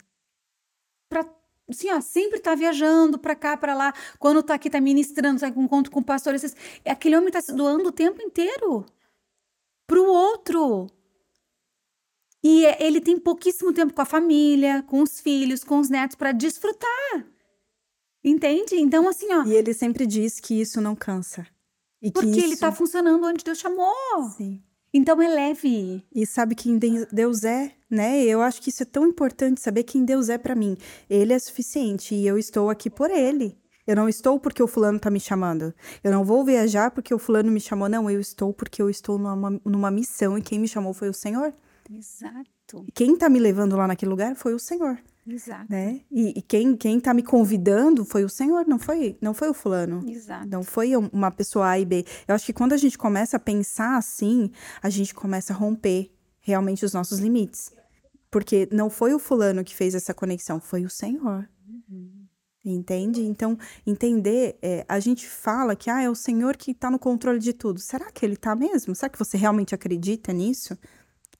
[1.69, 3.93] Assim, ó, sempre tá viajando para cá, para lá.
[4.19, 6.55] Quando tá aqui, tá ministrando, tá com encontro com pastores.
[6.85, 8.87] Aquele homem tá se doando o tempo inteiro
[9.87, 10.87] pro outro.
[12.43, 16.15] E é, ele tem pouquíssimo tempo com a família, com os filhos, com os netos
[16.15, 17.27] para desfrutar.
[18.23, 18.77] Entende?
[18.77, 19.45] Então, assim, ó.
[19.45, 21.47] E ele sempre diz que isso não cansa.
[22.01, 22.45] E porque isso...
[22.45, 23.93] ele tá funcionando onde Deus chamou.
[24.37, 24.63] Sim.
[24.97, 26.03] Então é leve.
[26.11, 26.79] E sabe quem
[27.13, 28.23] Deus é, né?
[28.23, 30.75] Eu acho que isso é tão importante saber quem Deus é para mim.
[31.11, 33.59] Ele é suficiente e eu estou aqui por ele.
[33.87, 35.75] Eu não estou porque o fulano tá me chamando.
[36.03, 37.91] Eu não vou viajar porque o fulano me chamou.
[37.91, 41.15] Não, eu estou porque eu estou numa, numa missão e quem me chamou foi o
[41.15, 41.53] Senhor.
[41.93, 42.87] Exato.
[42.95, 44.99] Quem tá me levando lá naquele lugar foi o Senhor.
[45.27, 45.67] Exato.
[45.71, 46.03] Né?
[46.11, 49.55] E, e quem, quem tá me convidando foi o Senhor, não foi, não foi o
[49.55, 50.09] fulano.
[50.09, 50.47] Exato.
[50.47, 52.05] Não foi uma pessoa A e B.
[52.29, 54.51] Eu acho que quando a gente começa a pensar assim,
[54.81, 57.73] a gente começa a romper realmente os nossos limites.
[58.31, 61.49] Porque não foi o fulano que fez essa conexão, foi o Senhor.
[61.69, 62.27] Uhum.
[62.65, 63.23] Entende?
[63.23, 67.39] Então, entender, é, a gente fala que ah, é o Senhor que está no controle
[67.39, 67.79] de tudo.
[67.79, 68.95] Será que ele está mesmo?
[68.95, 70.77] Será que você realmente acredita nisso?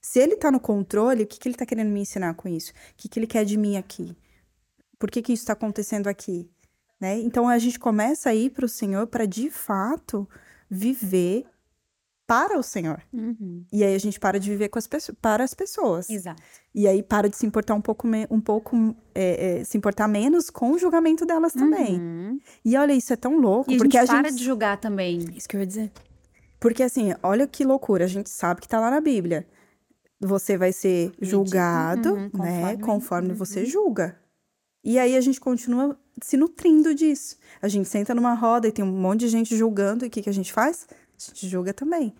[0.07, 2.71] Se ele está no controle, o que, que ele está querendo me ensinar com isso?
[2.71, 4.15] O que, que ele quer de mim aqui?
[4.97, 6.49] Por que, que isso está acontecendo aqui?
[6.97, 7.19] Né?
[7.19, 10.25] Então a gente começa a ir para o Senhor para de fato
[10.69, 11.45] viver
[12.25, 13.03] para o Senhor.
[13.11, 13.65] Uhum.
[13.69, 16.09] E aí a gente para de viver as para as pessoas.
[16.09, 16.41] Exato.
[16.73, 20.49] E aí para de se importar um pouco, um pouco é, é, se importar menos
[20.49, 21.99] com o julgamento delas também.
[21.99, 22.39] Uhum.
[22.63, 23.69] E olha, isso é tão louco.
[23.69, 24.39] E porque a gente a para gente...
[24.39, 25.19] de julgar também.
[25.35, 25.91] Isso que eu ia dizer.
[26.61, 29.45] Porque assim, olha que loucura, a gente sabe que tá lá na Bíblia
[30.19, 33.35] você vai ser julgado, uhum, né, conforme, conforme uhum.
[33.35, 34.19] você julga.
[34.83, 37.37] E aí a gente continua se nutrindo disso.
[37.61, 40.21] A gente senta numa roda e tem um monte de gente julgando, e o que,
[40.21, 40.87] que a gente faz?
[40.91, 42.15] A gente julga também.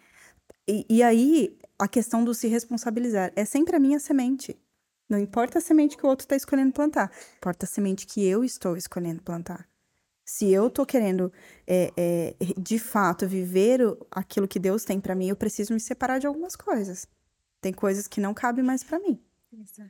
[0.68, 4.60] E, e aí, a questão do se responsabilizar é sempre a minha semente.
[5.10, 8.44] Não importa a semente que o outro está escolhendo plantar, importa a semente que eu
[8.44, 9.66] estou escolhendo plantar.
[10.26, 11.32] Se eu estou querendo,
[11.66, 13.80] é, é, de fato, viver
[14.12, 17.08] aquilo que Deus tem para mim, eu preciso me separar de algumas coisas.
[17.62, 19.20] Tem coisas que não cabem mais para mim.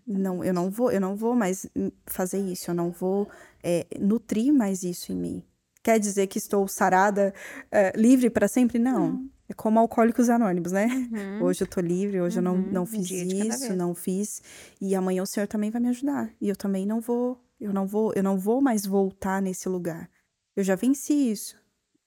[0.05, 1.67] Não, eu não vou, eu não vou mais
[2.05, 2.71] fazer isso.
[2.71, 3.29] Eu não vou
[3.63, 5.43] é, nutrir mais isso em mim.
[5.83, 7.33] Quer dizer que estou sarada,
[7.71, 8.79] é, livre para sempre?
[8.79, 9.11] Não.
[9.11, 9.29] não.
[9.49, 10.87] É como alcoólicos anônimos, né?
[10.87, 11.43] Uhum.
[11.43, 12.45] Hoje eu tô livre, hoje uhum.
[12.45, 12.71] eu não, uhum.
[12.71, 14.41] não fiz um isso, não fiz.
[14.81, 16.29] E amanhã o Senhor também vai me ajudar.
[16.41, 20.09] E eu também não vou, eu não vou, eu não vou mais voltar nesse lugar.
[20.55, 21.55] Eu já venci isso.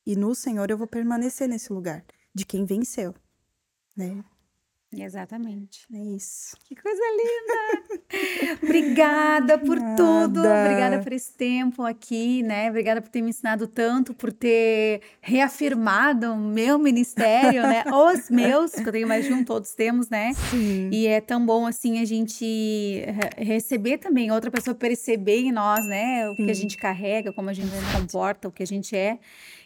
[0.05, 2.05] E no Senhor eu vou permanecer nesse lugar
[2.35, 3.15] de quem venceu,
[3.97, 4.23] né?
[4.93, 5.87] Exatamente.
[5.95, 6.57] É isso.
[6.65, 8.59] Que coisa linda!
[8.63, 9.97] Obrigada por Nada.
[9.97, 10.41] tudo.
[10.41, 12.69] Obrigada por esse tempo aqui, né?
[12.69, 17.85] Obrigada por ter me ensinado tanto, por ter reafirmado o meu ministério, né?
[17.93, 20.33] Os meus, que eu tenho mais de um, todos temos, né?
[20.51, 20.91] Sim.
[20.93, 23.05] E é tão bom assim a gente
[23.37, 26.29] receber também, outra pessoa perceber em nós, né?
[26.29, 26.47] O Sim.
[26.47, 29.19] que a gente carrega, como a gente se comporta, o que a gente é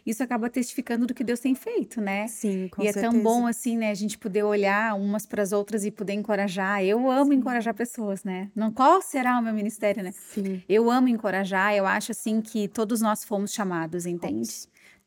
[0.07, 2.27] isso acaba testificando do que Deus tem feito, né?
[2.29, 3.07] Sim, com E certeza.
[3.07, 6.13] é tão bom assim, né, a gente poder olhar umas para as outras e poder
[6.13, 6.83] encorajar.
[6.85, 7.39] Eu amo Sim.
[7.39, 8.51] encorajar pessoas, né?
[8.55, 10.13] Não qual será o meu ministério, né?
[10.13, 10.63] Sim.
[10.69, 14.49] Eu amo encorajar, eu acho assim que todos nós fomos chamados, entende?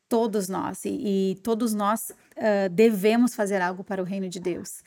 [0.10, 4.82] Todos nós e, e todos nós uh, devemos fazer algo para o reino de Deus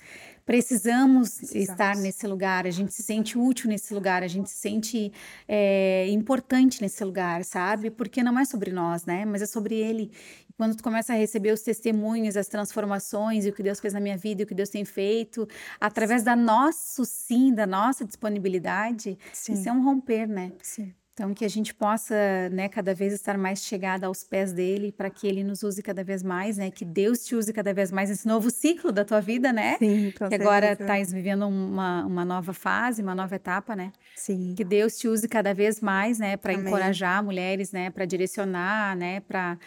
[0.50, 1.70] precisamos Precisamos.
[1.70, 5.12] estar nesse lugar, a gente se sente útil nesse lugar, a gente se sente
[5.46, 7.88] é, importante nesse lugar, sabe?
[7.88, 9.24] Porque não é sobre nós, né?
[9.24, 10.10] Mas é sobre Ele.
[10.48, 13.94] E quando tu começa a receber os testemunhos, as transformações, e o que Deus fez
[13.94, 15.46] na minha vida, e o que Deus tem feito,
[15.80, 19.52] através da nosso sim, da nossa disponibilidade, sim.
[19.52, 20.50] isso é um romper, né?
[20.64, 20.92] Sim.
[21.12, 22.14] Então, que a gente possa,
[22.50, 26.02] né, cada vez estar mais chegada aos pés dele, para que ele nos use cada
[26.02, 26.70] vez mais, né?
[26.70, 29.76] Que Deus te use cada vez mais nesse novo ciclo da tua vida, né?
[29.78, 33.92] Sim, com Que agora estás vivendo uma, uma nova fase, uma nova etapa, né?
[34.14, 34.54] Sim.
[34.56, 39.20] Que Deus te use cada vez mais, né, para encorajar mulheres, né, para direcionar, né,
[39.20, 39.58] para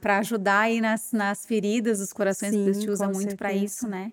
[0.00, 3.52] para ajudar aí nas, nas feridas dos corações, Sim, que Deus te usa muito para
[3.52, 4.12] isso, né?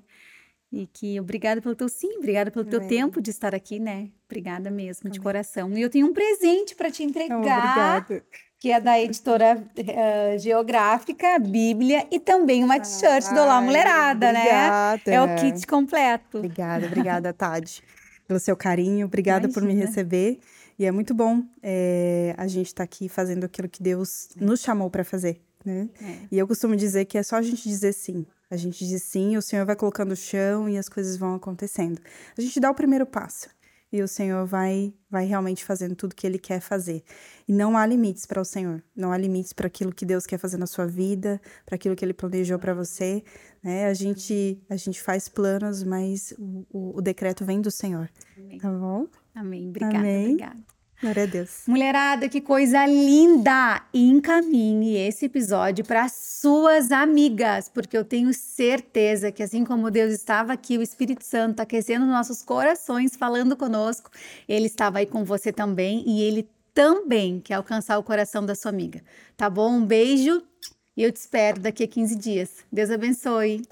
[0.71, 4.09] E que obrigada pelo teu sim, obrigada pelo teu tempo de estar aqui, né?
[4.25, 5.69] Obrigada mesmo, de coração.
[5.77, 7.37] E eu tenho um presente para te entregar.
[7.37, 8.23] Obrigada.
[8.57, 15.01] Que é da editora uh, Geográfica, Bíblia e também uma t-shirt do Olá Mulherada, obrigada.
[15.05, 15.13] né?
[15.13, 16.37] É o kit completo.
[16.37, 17.83] Obrigada, obrigada, Tade,
[18.25, 19.07] pelo seu carinho.
[19.07, 19.53] Obrigada Imagina.
[19.53, 20.39] por me receber.
[20.79, 24.61] E é muito bom é, a gente estar tá aqui fazendo aquilo que Deus nos
[24.61, 25.89] chamou para fazer, né?
[26.01, 26.15] É.
[26.31, 28.25] E eu costumo dizer que é só a gente dizer sim.
[28.51, 32.01] A gente diz sim, o Senhor vai colocando o chão e as coisas vão acontecendo.
[32.37, 33.49] A gente dá o primeiro passo
[33.91, 37.01] e o Senhor vai vai realmente fazendo tudo que ele quer fazer.
[37.47, 38.83] E não há limites para o Senhor.
[38.93, 42.03] Não há limites para aquilo que Deus quer fazer na sua vida, para aquilo que
[42.03, 43.23] ele planejou para você,
[43.63, 43.87] né?
[43.87, 48.09] A gente a gente faz planos, mas o, o, o decreto vem do Senhor.
[48.37, 48.57] Amém.
[48.57, 49.07] Tá bom?
[49.33, 49.69] Amém.
[49.69, 50.25] Obrigada, Amém.
[50.25, 50.59] obrigada.
[51.01, 51.63] Glória a Deus.
[51.65, 53.81] Mulherada, que coisa linda!
[53.91, 60.53] Encaminhe esse episódio para suas amigas, porque eu tenho certeza que assim como Deus estava
[60.53, 64.11] aqui, o Espírito Santo aquecendo nossos corações, falando conosco,
[64.47, 68.69] ele estava aí com você também e ele também quer alcançar o coração da sua
[68.69, 69.01] amiga.
[69.35, 69.71] Tá bom?
[69.71, 70.43] Um beijo
[70.95, 72.49] e eu te espero daqui a 15 dias.
[72.71, 73.63] Deus abençoe.